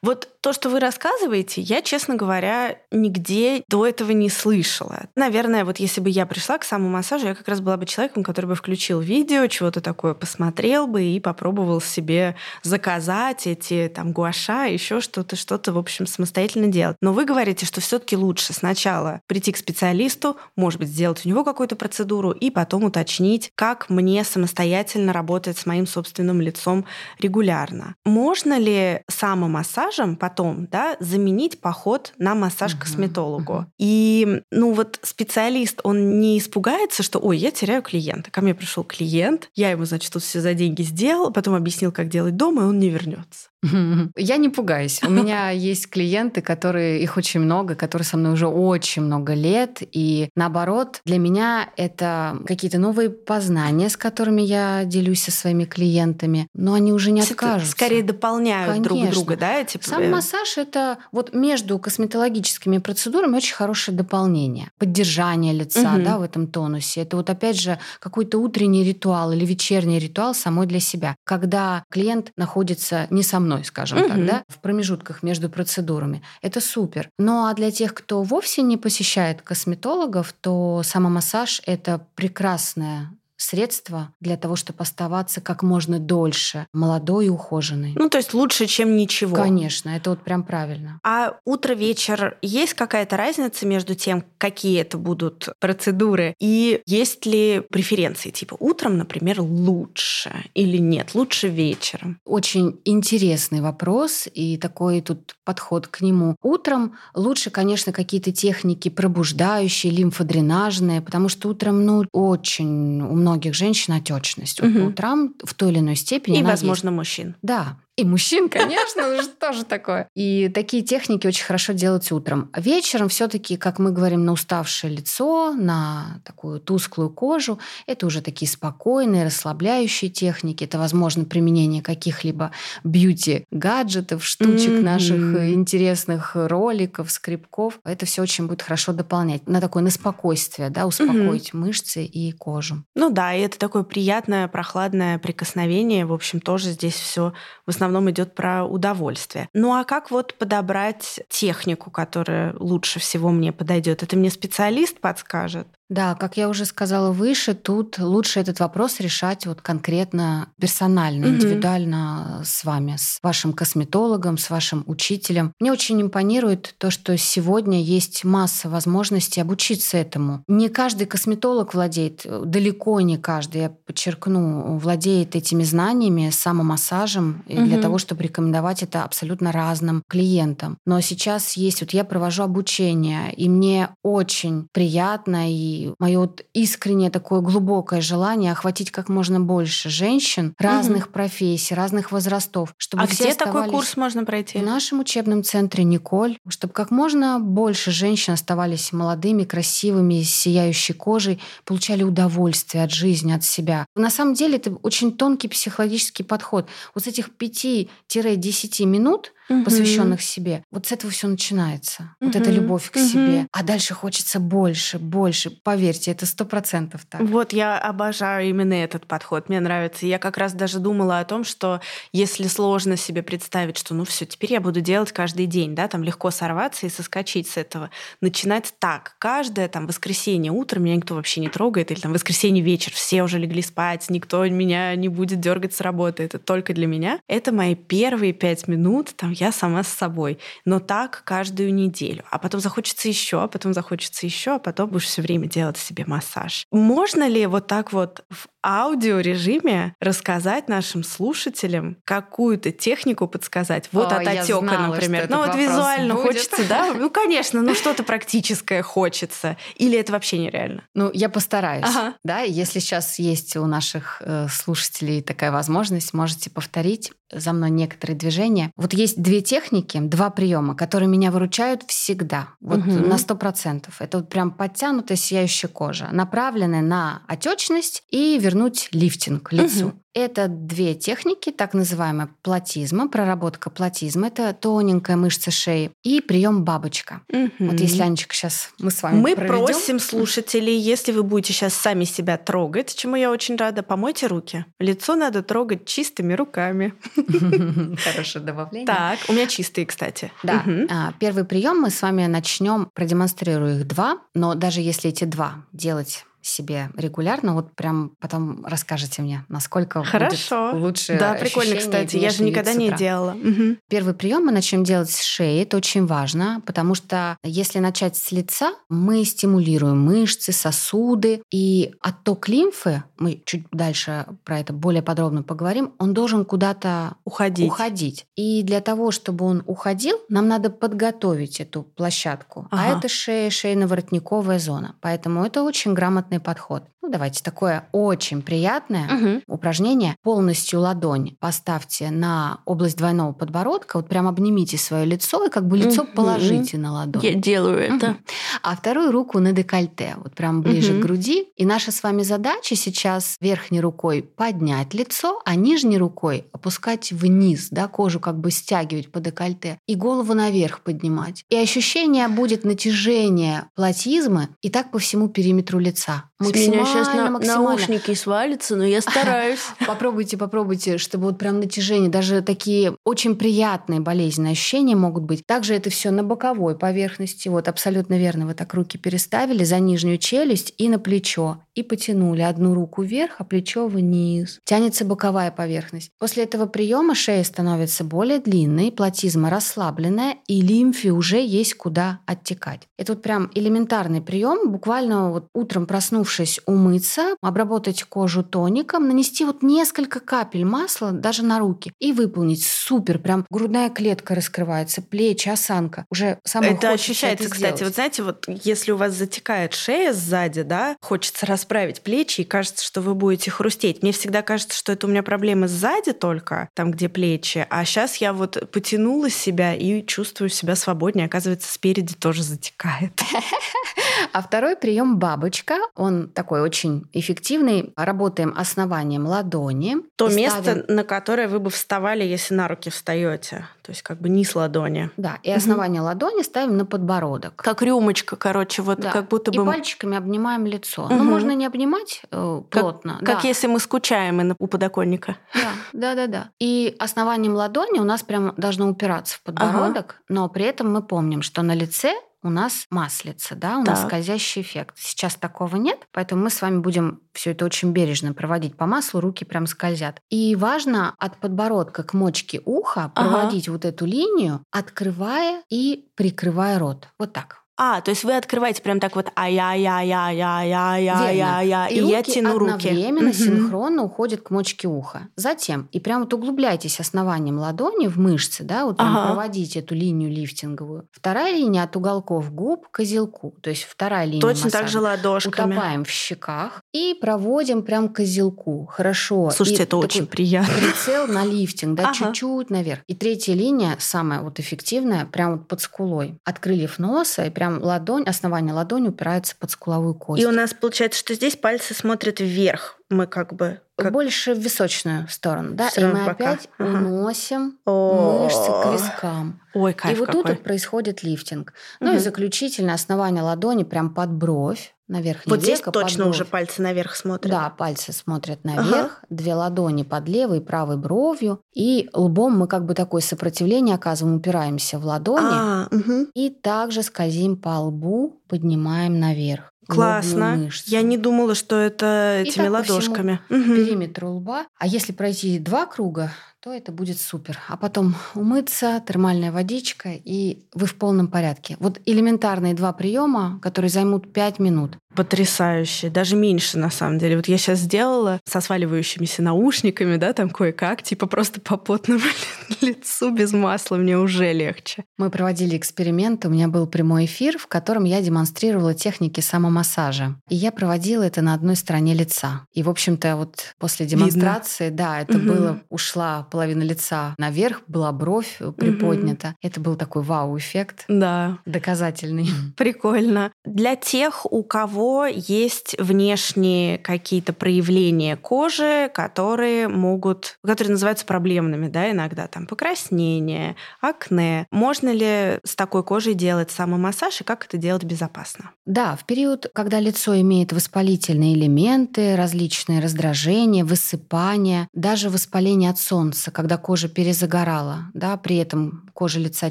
Вот 0.02 0.28
то, 0.40 0.52
что 0.52 0.70
вы 0.70 0.80
рассказываете, 0.80 1.60
я, 1.60 1.82
честно 1.82 2.14
говоря, 2.14 2.78
нигде 2.90 3.62
до 3.68 3.86
этого 3.86 4.12
не 4.12 4.30
слышала. 4.30 5.04
Наверное, 5.14 5.64
вот 5.64 5.78
если 5.78 6.00
бы 6.00 6.08
я 6.08 6.24
пришла 6.24 6.58
к 6.58 6.64
самому 6.64 6.88
массажу, 6.88 7.26
я 7.26 7.34
как 7.34 7.46
раз 7.48 7.60
была 7.60 7.76
бы 7.76 7.86
человеком, 7.86 8.22
который 8.22 8.46
бы 8.46 8.54
включил 8.54 9.00
видео, 9.00 9.46
чего-то 9.46 9.80
такое 9.80 10.14
посмотрел 10.14 10.86
бы 10.86 11.02
и 11.02 11.20
попробовал 11.20 11.80
себе 11.80 12.36
заказать 12.62 13.46
эти 13.46 13.90
там 13.94 14.12
гуаша, 14.12 14.64
еще 14.64 15.00
что-то, 15.00 15.36
что-то, 15.36 15.72
в 15.72 15.78
общем, 15.78 16.06
самостоятельно 16.06 16.68
делать. 16.68 16.96
Но 17.00 17.12
вы 17.12 17.24
говорите, 17.24 17.66
что 17.66 17.80
все-таки 17.80 18.16
лучше 18.16 18.52
сначала 18.52 19.20
прийти 19.26 19.52
к 19.52 19.56
специалисту, 19.56 20.36
может 20.56 20.80
быть, 20.80 20.88
сделать 20.88 21.24
у 21.26 21.28
него 21.28 21.44
какую-то 21.44 21.76
процедуру 21.76 22.30
и 22.30 22.50
потом 22.50 22.84
уточнить, 22.84 23.50
как 23.54 23.90
мне 23.90 24.24
самостоятельно 24.24 25.12
работать 25.12 25.58
с 25.58 25.66
моим 25.66 25.86
собственным 25.86 26.40
лицом 26.40 26.86
регулярно. 27.18 27.94
Можно 28.04 28.58
ли 28.58 29.02
самомассажем 29.08 30.16
потом 30.30 30.68
да, 30.70 30.96
заменить 31.00 31.60
поход 31.60 32.12
на 32.18 32.34
массаж 32.34 32.74
к 32.74 32.80
косметологу? 32.80 33.52
Uh-huh. 33.52 33.66
И 33.78 34.42
ну 34.50 34.72
вот 34.72 34.98
специалист, 35.02 35.80
он 35.82 36.20
не 36.20 36.38
испугается, 36.38 37.02
что, 37.02 37.18
ой, 37.18 37.36
я 37.36 37.50
теряю 37.50 37.82
клиента. 37.82 38.30
Ко 38.30 38.40
мне 38.40 38.54
пришел 38.54 38.84
клиент, 38.84 39.50
я 39.54 39.70
ему, 39.70 39.84
значит, 39.84 40.12
тут 40.12 40.22
все 40.22 40.40
за 40.40 40.54
деньги 40.54 40.82
сделал, 40.82 41.32
потом 41.32 41.54
объяснил, 41.54 41.92
как 41.92 42.08
делать 42.08 42.36
дома, 42.36 42.62
и 42.62 42.66
он 42.66 42.78
не 42.78 42.88
вернется. 42.88 43.50
Я 44.16 44.36
не 44.36 44.48
пугаюсь. 44.48 45.00
У 45.02 45.10
меня 45.10 45.50
есть 45.50 45.88
клиенты, 45.88 46.40
которые, 46.40 47.02
их 47.02 47.16
очень 47.16 47.40
много, 47.40 47.74
которые 47.74 48.06
со 48.06 48.16
мной 48.16 48.32
уже 48.32 48.46
очень 48.46 49.02
много 49.02 49.34
лет. 49.34 49.82
И 49.92 50.30
наоборот, 50.34 51.00
для 51.04 51.18
меня 51.18 51.68
это 51.76 52.38
какие-то 52.46 52.78
новые 52.78 53.10
познания, 53.10 53.88
с 53.88 53.96
которыми 53.96 54.42
я 54.42 54.84
делюсь 54.84 55.22
со 55.22 55.30
своими 55.30 55.64
клиентами. 55.64 56.48
Но 56.54 56.74
они 56.74 56.92
уже 56.92 57.10
не 57.10 57.20
откажутся. 57.20 57.72
Скорее 57.72 58.02
дополняют 58.02 58.72
Конечно. 58.72 58.96
друг 58.96 59.10
друга, 59.10 59.36
да? 59.36 59.60
Эти... 59.60 59.78
Сам 59.82 60.10
массаж— 60.20 60.54
это 60.58 60.98
вот 61.12 61.32
между 61.32 61.78
косметологическими 61.78 62.78
процедурами 62.78 63.36
очень 63.36 63.54
хорошее 63.54 63.96
дополнение. 63.96 64.70
Поддержание 64.78 65.54
лица 65.54 65.94
угу. 65.94 66.02
да, 66.02 66.18
в 66.18 66.22
этом 66.22 66.46
тонусе. 66.46 67.02
Это 67.02 67.16
вот 67.16 67.30
опять 67.30 67.58
же 67.58 67.78
какой-то 68.00 68.38
утренний 68.38 68.84
ритуал 68.84 69.32
или 69.32 69.46
вечерний 69.46 69.98
ритуал 69.98 70.34
самой 70.34 70.66
для 70.66 70.80
себя. 70.80 71.16
Когда 71.24 71.84
клиент 71.90 72.32
находится 72.36 73.06
не 73.10 73.22
со 73.22 73.40
мной, 73.40 73.64
скажем 73.64 74.00
угу. 74.00 74.08
так, 74.08 74.26
да, 74.26 74.42
в 74.48 74.58
промежутках 74.60 75.22
между 75.22 75.48
процедурами. 75.48 76.22
Это 76.42 76.60
супер. 76.60 77.08
Ну 77.18 77.46
а 77.46 77.54
для 77.54 77.70
тех, 77.70 77.94
кто 77.94 78.22
вовсе 78.22 78.62
не 78.62 78.76
посещает 78.76 79.42
косметологов, 79.42 80.34
то 80.40 80.82
самомассаж— 80.84 81.62
это 81.66 82.06
прекрасная 82.14 83.10
средство 83.40 84.12
для 84.20 84.36
того, 84.36 84.56
чтобы 84.56 84.80
оставаться 84.80 85.40
как 85.40 85.62
можно 85.62 85.98
дольше 85.98 86.66
молодой 86.72 87.26
и 87.26 87.30
ухоженной. 87.30 87.94
Ну, 87.96 88.08
то 88.08 88.18
есть 88.18 88.34
лучше, 88.34 88.66
чем 88.66 88.96
ничего. 88.96 89.36
Конечно, 89.36 89.90
это 89.90 90.10
вот 90.10 90.22
прям 90.22 90.42
правильно. 90.42 91.00
А 91.02 91.36
утро-вечер 91.44 92.36
есть 92.42 92.74
какая-то 92.74 93.16
разница 93.16 93.66
между 93.66 93.94
тем, 93.94 94.24
какие 94.38 94.80
это 94.80 94.98
будут 94.98 95.48
процедуры, 95.58 96.34
и 96.38 96.82
есть 96.86 97.26
ли 97.26 97.62
преференции, 97.70 98.30
типа 98.30 98.56
утром, 98.60 98.98
например, 98.98 99.40
лучше 99.40 100.44
или 100.54 100.76
нет, 100.76 101.14
лучше 101.14 101.48
вечером? 101.48 102.18
Очень 102.24 102.78
интересный 102.84 103.60
вопрос, 103.60 104.28
и 104.32 104.56
такой 104.58 105.00
тут 105.00 105.36
подход 105.44 105.86
к 105.86 106.00
нему. 106.00 106.36
Утром 106.42 106.96
лучше, 107.14 107.50
конечно, 107.50 107.92
какие-то 107.92 108.32
техники 108.32 108.88
пробуждающие, 108.88 109.92
лимфодренажные, 109.92 111.00
потому 111.00 111.28
что 111.28 111.48
утром, 111.48 111.84
ну, 111.84 112.04
очень 112.12 113.00
у 113.00 113.14
многих 113.14 113.29
женщин 113.54 113.94
отечность. 113.94 114.62
Угу. 114.62 114.72
По 114.72 114.78
утрам 114.84 115.34
в 115.44 115.54
той 115.54 115.72
или 115.72 115.78
иной 115.78 115.96
степени. 115.96 116.38
И, 116.38 116.42
возможно, 116.42 116.88
есть. 116.88 116.96
мужчин. 116.96 117.36
Да. 117.42 117.78
И 118.00 118.04
мужчин, 118.04 118.48
конечно, 118.48 119.22
тоже 119.38 119.64
такое. 119.64 120.08
И 120.14 120.48
такие 120.48 120.82
техники 120.82 121.26
очень 121.26 121.44
хорошо 121.44 121.74
делать 121.74 122.10
утром. 122.12 122.48
А 122.54 122.60
вечером 122.62 123.10
все-таки, 123.10 123.58
как 123.58 123.78
мы 123.78 123.92
говорим, 123.92 124.24
на 124.24 124.32
уставшее 124.32 124.90
лицо, 124.90 125.52
на 125.52 126.22
такую 126.24 126.60
тусклую 126.60 127.10
кожу, 127.10 127.58
это 127.86 128.06
уже 128.06 128.22
такие 128.22 128.50
спокойные, 128.50 129.26
расслабляющие 129.26 130.10
техники. 130.10 130.64
Это, 130.64 130.78
возможно, 130.78 131.26
применение 131.26 131.82
каких-либо 131.82 132.52
бьюти-гаджетов, 132.84 134.24
штучек 134.24 134.70
mm-hmm. 134.70 134.82
наших 134.82 135.50
интересных 135.50 136.30
роликов, 136.34 137.10
скрипков. 137.10 137.80
Это 137.84 138.06
все 138.06 138.22
очень 138.22 138.46
будет 138.46 138.62
хорошо 138.62 138.94
дополнять. 138.94 139.46
На 139.46 139.60
такое, 139.60 139.82
на 139.82 139.90
спокойствие, 139.90 140.70
да, 140.70 140.86
успокоить 140.86 141.50
mm-hmm. 141.50 141.56
мышцы 141.58 142.04
и 142.06 142.32
кожу. 142.32 142.82
Ну 142.94 143.10
да, 143.10 143.34
и 143.34 143.42
это 143.42 143.58
такое 143.58 143.82
приятное, 143.82 144.48
прохладное 144.48 145.18
прикосновение. 145.18 146.06
В 146.06 146.14
общем, 146.14 146.40
тоже 146.40 146.70
здесь 146.70 146.94
все 146.94 147.34
в 147.66 147.70
основном 147.70 147.89
основном 147.90 148.10
идет 148.10 148.34
про 148.34 148.64
удовольствие. 148.64 149.48
Ну 149.52 149.74
а 149.74 149.84
как 149.84 150.10
вот 150.10 150.34
подобрать 150.34 151.20
технику, 151.28 151.90
которая 151.90 152.54
лучше 152.58 153.00
всего 153.00 153.30
мне 153.30 153.52
подойдет? 153.52 154.02
Это 154.02 154.16
мне 154.16 154.30
специалист 154.30 155.00
подскажет? 155.00 155.66
Да, 155.90 156.14
как 156.14 156.36
я 156.36 156.48
уже 156.48 156.64
сказала 156.64 157.10
выше, 157.10 157.52
тут 157.54 157.98
лучше 157.98 158.38
этот 158.38 158.60
вопрос 158.60 159.00
решать 159.00 159.44
вот 159.44 159.60
конкретно 159.60 160.46
персонально, 160.58 161.26
угу. 161.26 161.34
индивидуально 161.34 162.42
с 162.44 162.64
вами, 162.64 162.94
с 162.96 163.18
вашим 163.22 163.52
косметологом, 163.52 164.38
с 164.38 164.50
вашим 164.50 164.84
учителем. 164.86 165.52
Мне 165.58 165.72
очень 165.72 166.00
импонирует 166.00 166.76
то, 166.78 166.92
что 166.92 167.16
сегодня 167.18 167.82
есть 167.82 168.24
масса 168.24 168.68
возможностей 168.68 169.40
обучиться 169.40 169.96
этому. 169.96 170.44
Не 170.46 170.68
каждый 170.68 171.08
косметолог 171.08 171.74
владеет, 171.74 172.24
далеко 172.44 173.00
не 173.00 173.18
каждый, 173.18 173.62
я 173.62 173.70
подчеркну, 173.70 174.78
владеет 174.78 175.34
этими 175.34 175.64
знаниями, 175.64 176.30
самомассажем 176.30 177.42
угу. 177.48 177.64
для 177.64 177.82
того, 177.82 177.98
чтобы 177.98 178.22
рекомендовать 178.22 178.84
это 178.84 179.02
абсолютно 179.02 179.50
разным 179.50 180.04
клиентам. 180.08 180.78
Но 180.86 181.00
сейчас 181.00 181.54
есть, 181.56 181.80
вот 181.80 181.90
я 181.90 182.04
провожу 182.04 182.44
обучение, 182.44 183.34
и 183.34 183.48
мне 183.48 183.88
очень 184.04 184.68
приятно 184.72 185.52
и 185.52 185.79
мое 185.98 186.18
вот 186.18 186.44
искреннее 186.54 187.10
такое 187.10 187.40
глубокое 187.40 188.00
желание 188.00 188.52
охватить 188.52 188.90
как 188.90 189.08
можно 189.08 189.40
больше 189.40 189.90
женщин 189.90 190.54
разных 190.58 191.04
угу. 191.04 191.12
профессий, 191.12 191.74
разных 191.74 192.12
возрастов. 192.12 192.74
Чтобы 192.76 193.04
а 193.04 193.06
где 193.06 193.34
такой 193.34 193.68
курс 193.68 193.96
можно 193.96 194.24
пройти? 194.24 194.58
В 194.58 194.62
нашем 194.62 195.00
учебном 195.00 195.44
центре 195.44 195.84
«Николь», 195.84 196.38
чтобы 196.48 196.72
как 196.72 196.90
можно 196.90 197.38
больше 197.40 197.90
женщин 197.90 198.34
оставались 198.34 198.92
молодыми, 198.92 199.44
красивыми, 199.44 200.22
с 200.22 200.34
сияющей 200.34 200.94
кожей, 200.94 201.40
получали 201.64 202.02
удовольствие 202.02 202.84
от 202.84 202.90
жизни, 202.90 203.32
от 203.32 203.44
себя. 203.44 203.86
На 203.94 204.10
самом 204.10 204.34
деле 204.34 204.56
это 204.56 204.72
очень 204.82 205.16
тонкий 205.16 205.48
психологический 205.48 206.22
подход. 206.22 206.68
Вот 206.94 207.04
с 207.04 207.06
этих 207.06 207.30
5-10 207.38 208.84
минут 208.84 209.32
угу. 209.50 209.64
посвященных 209.64 210.22
себе. 210.22 210.64
Вот 210.70 210.86
с 210.86 210.92
этого 210.92 211.12
все 211.12 211.28
начинается. 211.28 212.14
Угу. 212.20 212.30
Вот 212.30 212.36
эта 212.36 212.50
любовь 212.50 212.90
к 212.90 212.96
угу. 212.96 213.04
себе. 213.04 213.46
А 213.52 213.62
дальше 213.62 213.94
хочется 213.94 214.40
больше, 214.40 214.98
больше. 214.98 215.50
Поверьте, 215.50 216.12
это 216.12 216.26
сто 216.26 216.44
процентов 216.44 217.02
так. 217.08 217.20
Вот 217.20 217.52
я 217.52 217.78
обожаю 217.78 218.48
именно 218.48 218.74
этот 218.74 219.06
подход. 219.06 219.48
Мне 219.48 219.60
нравится. 219.60 220.06
Я 220.06 220.18
как 220.18 220.38
раз 220.38 220.52
даже 220.52 220.78
думала 220.78 221.18
о 221.18 221.24
том, 221.24 221.44
что 221.44 221.80
если 222.12 222.46
сложно 222.46 222.96
себе 222.96 223.22
представить, 223.22 223.76
что 223.76 223.94
ну 223.94 224.04
все, 224.04 224.26
теперь 224.26 224.52
я 224.52 224.60
буду 224.60 224.80
делать 224.80 225.12
каждый 225.12 225.46
день, 225.46 225.74
да, 225.74 225.88
там 225.88 226.02
легко 226.02 226.30
сорваться 226.30 226.86
и 226.86 226.90
соскочить 226.90 227.48
с 227.48 227.56
этого. 227.56 227.90
Начинать 228.20 228.74
так. 228.78 229.16
Каждое 229.18 229.68
там 229.68 229.86
воскресенье 229.86 230.52
утром 230.52 230.84
меня 230.84 230.96
никто 230.96 231.14
вообще 231.14 231.40
не 231.40 231.48
трогает, 231.48 231.90
или 231.90 232.00
там 232.00 232.12
воскресенье 232.12 232.62
вечер, 232.62 232.92
все 232.92 233.22
уже 233.22 233.38
легли 233.38 233.62
спать, 233.62 234.06
никто 234.08 234.44
меня 234.46 234.94
не 234.94 235.08
будет 235.08 235.40
дергать 235.40 235.74
с 235.74 235.80
работы. 235.80 236.22
Это 236.22 236.38
только 236.38 236.74
для 236.74 236.86
меня. 236.86 237.20
Это 237.26 237.52
мои 237.52 237.74
первые 237.74 238.32
пять 238.32 238.68
минут, 238.68 239.14
там 239.16 239.32
я 239.40 239.52
сама 239.52 239.82
с 239.82 239.88
собой. 239.88 240.38
Но 240.64 240.80
так 240.80 241.22
каждую 241.24 241.74
неделю. 241.74 242.24
А 242.30 242.38
потом 242.38 242.60
захочется 242.60 243.08
еще, 243.08 243.42
а 243.42 243.48
потом 243.48 243.72
захочется 243.72 244.26
еще, 244.26 244.56
а 244.56 244.58
потом 244.58 244.90
будешь 244.90 245.06
все 245.06 245.22
время 245.22 245.46
делать 245.48 245.76
себе 245.76 246.04
массаж. 246.06 246.66
Можно 246.70 247.28
ли 247.28 247.46
вот 247.46 247.66
так 247.66 247.92
вот 247.92 248.24
в 248.30 248.48
аудиорежиме 248.62 249.94
рассказать 250.00 250.68
нашим 250.68 251.04
слушателям 251.04 251.96
какую-то 252.04 252.72
технику 252.72 253.26
подсказать? 253.28 253.88
Вот 253.92 254.12
О, 254.12 254.16
от 254.16 254.26
отека, 254.26 254.60
например. 254.60 255.26
ну 255.28 255.38
вот 255.38 255.56
визуально 255.56 256.14
будет. 256.14 256.26
хочется, 256.26 256.68
да? 256.68 256.92
Ну, 256.94 257.10
конечно, 257.10 257.62
ну 257.62 257.74
что-то 257.74 258.02
практическое 258.02 258.82
хочется. 258.82 259.56
Или 259.76 259.98
это 259.98 260.12
вообще 260.12 260.38
нереально? 260.38 260.84
Ну, 260.94 261.10
я 261.12 261.28
постараюсь. 261.28 261.86
Ага. 261.86 262.14
Да, 262.24 262.40
если 262.40 262.78
сейчас 262.78 263.18
есть 263.18 263.56
у 263.56 263.66
наших 263.66 264.22
э, 264.24 264.48
слушателей 264.50 265.22
такая 265.22 265.52
возможность, 265.52 266.12
можете 266.14 266.50
повторить 266.50 267.12
за 267.32 267.52
мной 267.52 267.70
некоторые 267.70 268.16
движения. 268.16 268.72
Вот 268.76 268.92
есть 268.92 269.20
две 269.20 269.40
техники, 269.40 269.98
два 270.00 270.30
приема, 270.30 270.74
которые 270.74 271.08
меня 271.08 271.30
выручают 271.30 271.84
всегда, 271.86 272.48
вот 272.60 272.80
угу. 272.80 272.90
на 272.90 273.18
процентов. 273.36 274.00
Это 274.00 274.18
вот 274.18 274.28
прям 274.28 274.50
подтянутая 274.50 275.16
сияющая 275.16 275.68
кожа, 275.68 276.08
направленная 276.10 276.82
на 276.82 277.22
отечность 277.28 278.02
и 278.10 278.38
вернуть 278.50 278.88
лифтинг 278.92 279.52
лицу. 279.52 279.86
Мгм. 279.88 280.00
Это 280.12 280.48
две 280.48 280.94
техники, 280.94 281.52
так 281.52 281.72
называемая 281.72 282.30
платизма, 282.42 283.08
проработка 283.08 283.70
платизма. 283.70 284.26
Это 284.26 284.52
тоненькая 284.52 285.16
мышца 285.16 285.52
шеи 285.52 285.92
и 286.02 286.20
прием 286.20 286.64
бабочка. 286.64 287.20
Мгм. 287.28 287.52
Вот 287.60 287.78
если, 287.78 288.02
Анечка, 288.02 288.34
сейчас 288.34 288.70
мы 288.80 288.90
с 288.90 289.04
вами 289.04 289.20
Мы 289.20 289.36
проведем. 289.36 289.66
просим 289.66 290.00
слушателей, 290.00 290.76
если 290.76 291.12
вы 291.12 291.22
будете 291.22 291.52
сейчас 291.52 291.74
сами 291.74 292.02
себя 292.04 292.38
трогать, 292.38 292.92
чему 292.96 293.14
я 293.14 293.30
очень 293.30 293.54
рада, 293.54 293.84
помойте 293.84 294.26
руки. 294.26 294.64
Лицо 294.80 295.14
надо 295.14 295.44
трогать 295.44 295.86
чистыми 295.86 296.32
руками. 296.32 296.92
Хорошее 298.04 298.44
добавление. 298.44 298.86
Так, 298.86 299.18
у 299.28 299.32
меня 299.32 299.46
чистые, 299.46 299.86
кстати. 299.86 300.32
Да. 300.42 300.64
А, 300.90 301.12
Первый 301.20 301.44
прием 301.44 301.80
мы 301.80 301.90
с 301.90 302.02
вами 302.02 302.26
начнем, 302.26 302.88
продемонстрирую 302.94 303.78
их 303.80 303.86
два, 303.86 304.18
но 304.34 304.54
даже 304.56 304.80
если 304.80 305.10
эти 305.10 305.22
два 305.22 305.64
делать 305.72 306.24
себе 306.42 306.90
регулярно, 306.96 307.54
вот 307.54 307.72
прям 307.74 308.12
потом 308.20 308.64
расскажете 308.64 309.22
мне, 309.22 309.44
насколько 309.48 310.02
Хорошо. 310.04 310.72
будет 310.72 310.82
лучше 310.82 311.18
Да, 311.18 311.34
прикольно, 311.34 311.76
кстати. 311.76 312.16
Я 312.16 312.30
же 312.30 312.42
никогда 312.44 312.72
не 312.74 312.90
делала. 312.92 313.32
Мгм. 313.32 313.78
Первый 313.88 314.14
прием 314.14 314.44
мы 314.46 314.52
начнем 314.52 314.84
делать 314.84 315.10
с 315.10 315.22
шеи. 315.22 315.62
Это 315.62 315.76
очень 315.76 316.06
важно, 316.06 316.62
потому 316.66 316.94
что 316.94 317.36
если 317.42 317.78
начать 317.78 318.16
с 318.16 318.32
лица, 318.32 318.72
мы 318.88 319.24
стимулируем 319.24 320.00
мышцы, 320.00 320.52
сосуды, 320.52 321.42
и 321.52 321.92
отток 322.00 322.48
лимфы, 322.48 323.02
мы 323.18 323.42
чуть 323.44 323.66
дальше 323.72 324.26
про 324.44 324.58
это 324.60 324.72
более 324.72 325.02
подробно 325.02 325.42
поговорим, 325.42 325.92
он 325.98 326.14
должен 326.14 326.44
куда-то 326.44 327.14
Уходить. 327.24 327.66
уходить. 327.68 328.26
И 328.36 328.62
для 328.62 328.80
того, 328.80 329.10
чтобы 329.10 329.44
он 329.44 329.62
уходил, 329.66 330.16
нам 330.28 330.48
надо 330.48 330.70
подготовить 330.70 331.60
эту 331.60 331.82
площадку. 331.82 332.66
А 332.70 332.86
Ага. 332.90 332.98
это 332.98 333.08
шея, 333.08 333.50
шейно-воротниковая 333.50 334.58
зона. 334.58 334.94
Поэтому 335.00 335.44
это 335.44 335.62
очень 335.62 335.94
грамотный 336.30 336.40
подход. 336.40 336.84
Ну, 337.02 337.08
давайте 337.10 337.42
такое 337.42 337.88
очень 337.92 338.42
приятное 338.42 339.08
Мгм. 339.08 339.42
упражнение. 339.48 340.16
Полностью 340.22 340.80
ладонь 340.80 341.36
поставьте 341.40 342.10
на 342.10 342.60
область 342.66 342.96
двойного 342.98 343.32
подбородка, 343.32 343.96
вот 343.96 344.08
прям 344.08 344.28
обнимите 344.28 344.76
свое 344.76 345.06
лицо 345.06 345.46
и 345.46 345.50
как 345.50 345.66
бы 345.66 345.78
лицо 345.78 346.02
Мгм. 346.04 346.12
положите 346.14 346.78
на 346.78 346.92
ладонь. 346.92 347.22
Я 347.24 347.34
делаю 347.34 347.78
это. 347.78 348.06
Мгм. 348.10 348.18
А 348.62 348.76
вторую 348.76 349.12
руку 349.12 349.38
на 349.40 349.52
декольте, 349.52 350.14
вот 350.22 350.34
прям 350.34 350.60
ближе 350.62 350.92
Мгм. 350.92 351.00
к 351.00 351.04
груди. 351.06 351.46
И 351.56 351.64
наша 351.64 351.90
с 351.90 352.02
вами 352.02 352.22
задача 352.22 352.76
сейчас 352.76 353.36
верхней 353.40 353.80
рукой 353.80 354.22
поднять 354.22 354.94
лицо, 354.94 355.40
а 355.44 355.54
нижней 355.54 355.98
рукой 355.98 356.44
опускать 356.52 357.12
вниз, 357.12 357.68
да, 357.70 357.88
кожу 357.88 358.20
как 358.20 358.38
бы 358.38 358.50
стягивать 358.50 359.10
по 359.10 359.20
декольте 359.20 359.78
и 359.88 359.94
голову 359.94 360.34
наверх 360.34 360.80
поднимать. 360.82 361.44
И 361.48 361.56
ощущение 361.56 362.28
будет 362.28 362.64
натяжения 362.64 363.68
платизмы 363.74 364.48
и 364.60 364.68
так 364.68 364.90
по 364.90 364.98
всему 364.98 365.28
периметру 365.28 365.78
лица. 365.78 366.19
С 366.40 366.46
меня 366.52 366.84
сейчас 366.84 367.06
Максимально, 367.06 367.30
максимально. 367.30 367.68
наушники 367.68 368.14
свалятся, 368.14 368.76
но 368.76 368.84
я 368.84 369.00
стараюсь. 369.00 369.60
Попробуйте, 369.86 370.36
попробуйте, 370.36 370.98
чтобы 370.98 371.26
вот 371.26 371.38
прям 371.38 371.60
натяжение, 371.60 372.10
даже 372.10 372.42
такие 372.42 372.96
очень 373.04 373.36
приятные 373.36 374.00
болезненные 374.00 374.52
ощущения 374.52 374.96
могут 374.96 375.24
быть. 375.24 375.46
Также 375.46 375.74
это 375.74 375.90
все 375.90 376.10
на 376.10 376.22
боковой 376.22 376.76
поверхности. 376.76 377.48
Вот 377.48 377.68
абсолютно 377.68 378.18
верно, 378.18 378.46
вы 378.46 378.54
так 378.54 378.72
руки 378.74 378.98
переставили 378.98 379.64
за 379.64 379.78
нижнюю 379.78 380.18
челюсть 380.18 380.74
и 380.78 380.88
на 380.88 380.98
плечо. 380.98 381.62
И 381.74 381.82
потянули 381.82 382.42
одну 382.42 382.74
руку 382.74 383.02
вверх, 383.02 383.36
а 383.38 383.44
плечо 383.44 383.86
вниз. 383.86 384.58
Тянется 384.64 385.04
боковая 385.04 385.50
поверхность. 385.50 386.10
После 386.18 386.44
этого 386.44 386.66
приема 386.66 387.14
шея 387.14 387.44
становится 387.44 388.04
более 388.04 388.38
длинной, 388.38 388.92
платизма 388.92 389.50
расслабленная, 389.50 390.36
и 390.46 390.60
лимфе 390.60 391.10
уже 391.10 391.44
есть 391.44 391.74
куда 391.74 392.20
оттекать. 392.26 392.82
Это 392.98 393.14
вот 393.14 393.22
прям 393.22 393.50
элементарный 393.54 394.20
прием. 394.20 394.70
Буквально 394.70 395.30
вот 395.30 395.46
утром 395.54 395.86
проснувшись, 396.10 396.60
умыться, 396.66 397.36
обработать 397.40 398.02
кожу 398.02 398.42
тоником, 398.42 399.06
нанести 399.06 399.44
вот 399.44 399.62
несколько 399.62 400.18
капель 400.18 400.64
масла 400.64 401.12
даже 401.12 401.44
на 401.44 401.60
руки 401.60 401.92
и 402.00 402.12
выполнить. 402.12 402.64
Супер, 402.64 403.18
прям 403.20 403.46
грудная 403.48 403.90
клетка 403.90 404.34
раскрывается, 404.34 405.02
плечи, 405.02 405.48
осанка. 405.48 406.06
Уже 406.10 406.38
самое 406.44 406.72
Это 406.72 406.90
ощущается, 406.90 407.44
это 407.44 407.54
кстати. 407.54 407.84
Вот 407.84 407.94
знаете, 407.94 408.22
вот 408.24 408.46
если 408.64 408.90
у 408.90 408.96
вас 408.96 409.14
затекает 409.14 409.74
шея 409.74 410.12
сзади, 410.12 410.62
да, 410.62 410.96
хочется 411.00 411.46
расправить 411.46 412.00
плечи, 412.00 412.40
и 412.40 412.44
кажется, 412.44 412.84
что 412.84 413.00
вы 413.00 413.14
будете 413.14 413.52
хрустеть. 413.52 414.02
Мне 414.02 414.10
всегда 414.10 414.42
кажется, 414.42 414.76
что 414.76 414.92
это 414.92 415.06
у 415.06 415.10
меня 415.10 415.22
проблемы 415.22 415.68
сзади 415.68 416.12
только, 416.12 416.68
там, 416.74 416.90
где 416.90 417.08
плечи. 417.08 417.66
А 417.70 417.84
сейчас 417.84 418.16
я 418.16 418.32
вот 418.32 418.70
потянула 418.72 419.30
себя 419.30 419.74
и 419.74 420.04
чувствую 420.04 420.48
себя 420.48 420.74
свободнее. 420.74 421.26
Оказывается, 421.26 421.72
спереди 421.72 422.14
тоже 422.14 422.42
затекает. 422.42 423.12
А 424.32 424.42
второй 424.42 424.76
прием 424.76 425.18
бабочка, 425.18 425.76
он 425.96 426.28
такой 426.28 426.60
очень 426.60 427.04
эффективный. 427.12 427.92
Работаем 427.96 428.54
основанием 428.56 429.26
ладони. 429.26 429.98
То 430.16 430.28
и 430.28 430.34
место, 430.34 430.60
ставим- 430.62 430.84
на 430.88 431.04
которое 431.04 431.48
вы 431.48 431.58
бы 431.60 431.70
вставали, 431.70 432.24
если 432.24 432.54
на 432.54 432.68
руки 432.68 432.90
встаете. 432.90 433.66
То 433.82 433.92
есть 433.92 434.02
как 434.02 434.20
бы 434.20 434.28
низ 434.28 434.54
ладони. 434.54 435.10
Да, 435.16 435.38
и 435.42 435.50
основание 435.50 436.00
ладони 436.00 436.42
ставим 436.42 436.76
на 436.76 436.84
подбородок. 436.86 437.56
Как 437.56 437.82
рюмочка, 437.82 438.36
короче, 438.36 438.82
вот 438.82 439.00
Да. 439.00 439.10
как 439.10 439.28
будто 439.28 439.50
И 439.50 439.56
бы... 439.56 439.64
пальчиками 439.64 440.16
обнимаем 440.16 440.66
лицо. 440.66 441.08
Ну, 441.08 441.16
Мгм. 441.16 441.26
можно 441.26 441.50
не 441.54 441.66
обнимать 441.66 442.22
э, 442.30 442.62
Как- 442.70 442.82
плотно. 442.82 443.18
Как 443.24 443.42
да. 443.42 443.48
если 443.48 443.66
мы 443.66 443.80
скучаем 443.80 444.40
и 444.40 444.44
на- 444.44 444.56
у 444.58 444.66
подоконника. 444.66 445.36
Да, 445.54 445.70
да, 445.92 446.14
да, 446.14 446.26
да. 446.26 446.50
И 446.60 446.94
основанием 446.98 447.54
ладони 447.54 447.98
у 447.98 448.04
нас 448.04 448.22
прям 448.22 448.54
должно 448.56 448.88
упираться 448.88 449.36
в 449.38 449.42
подбородок, 449.42 450.20
но 450.28 450.48
при 450.48 450.64
этом 450.66 450.92
мы 450.92 451.02
помним, 451.02 451.42
что 451.42 451.62
на 451.62 451.74
лице 451.74 452.14
у 452.42 452.50
нас 452.50 452.86
маслица, 452.90 453.54
да, 453.54 453.78
у 453.78 453.82
нас 453.82 454.00
Так. 454.00 454.08
скользящий 454.08 454.62
эффект. 454.62 454.96
Сейчас 454.98 455.34
такого 455.34 455.76
нет, 455.76 455.98
поэтому 456.12 456.44
мы 456.44 456.50
с 456.50 456.62
вами 456.62 456.78
будем 456.78 457.20
все 457.32 457.50
это 457.52 457.64
очень 457.64 457.92
бережно 457.92 458.32
проводить 458.32 458.76
по 458.76 458.86
маслу, 458.86 459.20
руки 459.20 459.44
прям 459.44 459.66
скользят. 459.66 460.20
И 460.30 460.56
важно 460.56 461.14
от 461.18 461.36
подбородка 461.38 462.02
к 462.02 462.14
мочке 462.14 462.60
уха 462.64 463.10
Ага. 463.14 463.28
проводить 463.28 463.68
вот 463.68 463.84
эту 463.84 464.06
линию, 464.06 464.64
открывая 464.70 465.62
и 465.70 466.08
прикрывая 466.16 466.78
рот. 466.78 467.08
Вот 467.18 467.32
так. 467.32 467.58
А, 467.82 468.02
то 468.02 468.10
есть 468.10 468.24
вы 468.24 468.36
открываете 468.36 468.82
прям 468.82 469.00
так 469.00 469.16
вот 469.16 469.28
ай-я-я-я-я-я-я-я, 469.38 471.88
и, 471.88 471.98
И, 471.98 472.02
я 472.04 472.22
тяну 472.22 472.58
руки. 472.58 472.72
одновременно, 472.88 473.32
синхронно 473.32 474.02
уходят 474.02 474.42
к 474.42 474.50
мочке 474.50 474.86
уха. 474.86 475.28
Затем, 475.36 475.88
и 475.92 475.98
прям 476.00 476.20
вот 476.20 476.34
углубляйтесь 476.34 477.00
основанием 477.00 477.58
ладони 477.58 478.06
в 478.06 478.18
мышцы, 478.18 478.64
да, 478.64 478.84
вот 478.84 478.96
Ага. 478.98 479.28
проводите 479.28 479.78
эту 479.78 479.94
линию 479.94 480.30
лифтинговую. 480.30 481.06
Вторая 481.10 481.54
линия 481.56 481.84
от 481.84 481.96
уголков 481.96 482.52
губ 482.52 482.86
к 482.88 482.90
козелку. 482.96 483.54
То 483.62 483.70
есть 483.70 483.84
вторая 483.84 484.26
линия 484.26 484.42
Точно 484.42 484.68
так 484.70 484.88
же 484.88 485.00
ладошками. 485.00 485.72
Утопаем 485.72 486.04
в 486.04 486.10
щеках 486.10 486.82
и 486.92 487.14
проводим 487.18 487.82
прям 487.82 488.10
к 488.10 488.16
козелку. 488.16 488.84
Хорошо. 488.92 489.50
Слушайте, 489.50 489.82
И 489.82 489.86
это 489.86 489.96
очень 489.96 490.26
приятно. 490.26 490.74
Прицел 490.74 491.26
на 491.26 491.46
лифтинг, 491.46 491.96
да, 491.96 492.08
Ага. 492.10 492.14
чуть-чуть 492.14 492.68
наверх. 492.68 493.00
И 493.06 493.14
третья 493.14 493.54
линия, 493.54 493.96
самая 493.98 494.42
вот 494.42 494.60
эффективная, 494.60 495.24
прям 495.24 495.56
вот 495.58 495.68
под 495.68 495.80
скулой. 495.80 496.38
От 496.44 496.58
крыльев 496.58 496.98
носа, 496.98 497.46
и 497.46 497.50
прям 497.50 497.69
ладонь, 497.78 498.24
основание 498.24 498.74
ладони 498.74 499.08
упирается 499.08 499.54
под 499.58 499.70
скуловую 499.70 500.14
кость. 500.14 500.42
И 500.42 500.46
у 500.46 500.50
нас 500.50 500.74
получается, 500.74 501.18
что 501.20 501.34
здесь 501.34 501.56
пальцы 501.56 501.94
смотрят 501.94 502.40
вверх. 502.40 502.96
Мы 503.08 503.26
как 503.26 503.54
бы... 503.54 503.80
как- 503.96 504.12
Больше 504.12 504.54
в 504.54 504.58
височную 504.58 505.28
сторону, 505.28 505.74
да, 505.74 505.88
Всё 505.90 506.02
и 506.02 506.12
мы 506.12 506.20
бока. 506.20 506.30
опять 506.32 506.68
Ага. 506.78 506.98
уносим 507.06 507.78
О, 507.84 508.44
мышцы 508.44 508.70
к 508.70 508.92
вискам. 508.92 509.60
Ой, 509.74 509.90
и 509.92 509.94
кайф 509.94 510.18
вот 510.18 510.30
тут 510.32 510.42
какой. 510.42 510.54
вот 510.56 510.64
происходит 510.64 511.22
лифтинг. 511.22 511.72
Ну 512.00 512.08
и 512.10 512.14
Мгм. 512.14 512.20
заключительное 512.20 512.94
основание 512.94 513.42
ладони 513.42 513.84
прям 513.84 514.12
под 514.14 514.30
бровь, 514.32 514.94
на 515.10 515.20
верхнее 515.20 515.54
Вот 515.56 515.62
здесь 515.62 515.80
веко, 515.80 515.90
под 515.90 516.02
точно 516.04 516.24
бровь. 516.24 516.36
уже 516.36 516.44
пальцы 516.44 516.80
наверх 516.82 517.16
смотрят. 517.16 517.50
Да, 517.50 517.68
пальцы 517.70 518.12
смотрят 518.12 518.62
наверх, 518.64 519.22
две 519.28 519.54
ладони 519.54 520.04
под 520.04 520.28
левой 520.28 520.58
и 520.58 520.60
правой 520.60 520.96
бровью, 520.96 521.60
и 521.74 522.08
лбом 522.14 522.56
мы 522.56 522.68
как 522.68 522.86
бы 522.86 522.94
такое 522.94 523.20
сопротивление 523.20 523.96
оказываем, 523.96 524.36
упираемся 524.36 524.98
в 525.00 525.04
ладони, 525.04 525.44
А, 525.50 525.88
мгм. 525.90 526.28
и 526.32 526.48
также 526.50 527.02
скользим 527.02 527.56
по 527.56 527.80
лбу, 527.80 528.40
поднимаем 528.48 529.18
наверх. 529.18 529.72
Классно. 529.88 530.70
Я 530.86 531.02
не 531.02 531.18
думала, 531.18 531.56
что 531.56 531.74
это 531.76 532.42
И 532.44 532.48
этими 532.48 532.64
так 532.68 532.72
по 532.72 532.82
всему 532.84 532.96
ладошками. 532.98 533.40
Мгм. 533.48 533.74
периметру 533.74 534.28
лба. 534.34 534.66
А 534.78 534.86
если 534.86 535.12
пройти 535.12 535.58
два 535.58 535.86
круга, 535.86 536.30
то 536.62 536.74
это 536.74 536.92
будет 536.92 537.18
супер. 537.18 537.58
А 537.68 537.76
потом 537.78 538.14
умыться, 538.34 539.02
термальная 539.06 539.50
водичка, 539.50 540.10
и 540.12 540.66
вы 540.74 540.86
в 540.86 540.94
полном 540.96 541.28
порядке. 541.28 541.76
Вот 541.80 541.98
элементарные 542.04 542.74
два 542.74 542.92
приема, 542.92 543.58
которые 543.62 543.88
займут 543.88 544.30
5 544.32 544.58
минут. 544.58 544.98
Потрясающе. 545.14 546.08
Даже 546.10 546.36
меньше, 546.36 546.78
на 546.78 546.90
самом 546.90 547.18
деле. 547.18 547.36
Вот 547.36 547.48
я 547.48 547.58
сейчас 547.58 547.80
сделала 547.80 548.38
со 548.44 548.60
сваливающимися 548.60 549.42
наушниками, 549.42 550.16
да, 550.16 550.32
там 550.32 550.50
кое-как, 550.50 551.02
типа 551.02 551.26
просто 551.26 551.60
по 551.60 551.76
потному 551.76 552.20
лицу 552.80 553.30
без 553.30 553.52
масла, 553.52 553.96
мне 553.96 554.18
уже 554.18 554.52
легче. 554.52 555.04
Мы 555.18 555.30
проводили 555.30 555.76
эксперимент, 555.76 556.44
у 556.44 556.50
меня 556.50 556.68
был 556.68 556.86
прямой 556.86 557.24
эфир, 557.24 557.58
в 557.58 557.66
котором 557.66 558.04
я 558.04 558.20
демонстрировала 558.20 558.94
техники 558.94 559.40
самомассажа. 559.40 560.36
И 560.48 560.54
я 560.54 560.70
проводила 560.70 561.22
это 561.22 561.42
на 561.42 561.54
одной 561.54 561.76
стороне 561.76 562.14
лица. 562.14 562.66
И, 562.72 562.82
в 562.82 562.88
общем-то, 562.90 563.34
вот 563.36 563.74
после 563.78 564.06
демонстрации, 564.06 564.90
да, 564.90 565.20
это 565.20 565.38
Мгм. 565.38 565.46
было, 565.46 565.80
ушла 565.88 566.46
половина 566.50 566.82
лица 566.82 567.34
наверх, 567.38 567.82
была 567.86 568.12
бровь 568.12 568.58
приподнята. 568.76 569.54
Это 569.62 569.80
был 569.80 569.96
такой 569.96 570.22
вау-эффект. 570.22 571.04
Да. 571.08 571.58
Доказательный. 571.64 572.48
Прикольно. 572.76 573.52
Для 573.64 573.96
тех, 573.96 574.50
у 574.50 574.62
кого 574.62 575.26
есть 575.26 575.96
внешние 575.98 576.98
какие-то 576.98 577.52
проявления 577.52 578.36
кожи, 578.36 579.10
которые 579.14 579.88
могут, 579.88 580.56
которые 580.64 580.92
называются 580.92 581.26
проблемными, 581.26 581.88
да, 581.88 582.10
иногда 582.10 582.46
там 582.46 582.66
покраснение, 582.66 583.76
акне, 584.00 584.66
можно 584.70 585.10
ли 585.10 585.58
с 585.64 585.76
такой 585.76 586.02
кожей 586.02 586.34
делать 586.34 586.70
самомассаж 586.70 587.40
и 587.40 587.44
как 587.44 587.66
это 587.66 587.76
делать 587.76 588.04
безопасно? 588.04 588.72
Да, 588.86 589.16
в 589.16 589.24
период, 589.24 589.66
когда 589.74 590.00
лицо 590.00 590.38
имеет 590.40 590.72
воспалительные 590.72 591.54
элементы, 591.54 592.34
различные 592.36 593.00
раздражения, 593.00 593.84
высыпания, 593.84 594.88
даже 594.94 595.30
воспаление 595.30 595.90
от 595.90 595.98
солнца, 595.98 596.39
когда 596.50 596.78
кожа 596.78 597.08
перезагорала, 597.08 598.06
да, 598.14 598.36
при 598.36 598.56
этом 598.56 599.09
кожа 599.20 599.38
лица 599.38 599.70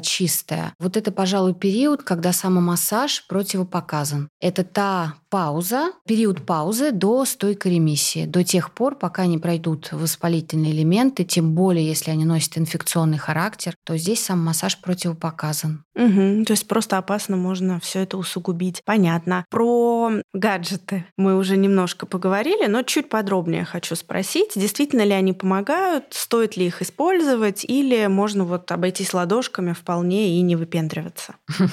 чистая. 0.00 0.74
Вот 0.78 0.96
это, 0.96 1.10
пожалуй, 1.10 1.54
период, 1.54 2.04
когда 2.04 2.32
самомассаж 2.32 3.26
противопоказан. 3.26 4.28
Это 4.40 4.62
та 4.62 5.14
пауза, 5.28 5.92
период 6.06 6.46
паузы 6.46 6.92
до 6.92 7.24
стойкой 7.24 7.74
ремиссии, 7.74 8.26
до 8.26 8.44
тех 8.44 8.72
пор, 8.72 8.96
пока 8.96 9.26
не 9.26 9.38
пройдут 9.38 9.88
воспалительные 9.92 10.72
элементы, 10.72 11.24
тем 11.24 11.54
более, 11.54 11.86
если 11.86 12.10
они 12.10 12.24
носят 12.24 12.58
инфекционный 12.58 13.18
характер, 13.18 13.74
то 13.84 13.96
здесь 13.96 14.24
сам 14.24 14.44
массаж 14.44 14.80
противопоказан. 14.80 15.84
Угу, 15.94 16.44
то 16.44 16.52
есть 16.52 16.66
просто 16.68 16.98
опасно 16.98 17.36
можно 17.36 17.78
все 17.80 18.00
это 18.00 18.18
усугубить. 18.18 18.82
Понятно. 18.84 19.44
Про 19.50 20.12
гаджеты 20.32 21.06
мы 21.16 21.36
уже 21.36 21.56
немножко 21.56 22.06
поговорили, 22.06 22.66
но 22.66 22.82
чуть 22.82 23.08
подробнее 23.08 23.64
хочу 23.64 23.96
спросить, 23.96 24.52
действительно 24.56 25.02
ли 25.02 25.12
они 25.12 25.32
помогают, 25.32 26.06
стоит 26.10 26.56
ли 26.56 26.66
их 26.66 26.82
использовать, 26.82 27.64
или 27.64 28.06
можно 28.06 28.44
вот 28.44 28.70
обойтись 28.72 29.12
ладошками 29.40 29.72
вполне 29.72 30.38
и 30.38 30.42
не 30.42 30.56
выпендриваться? 30.56 31.34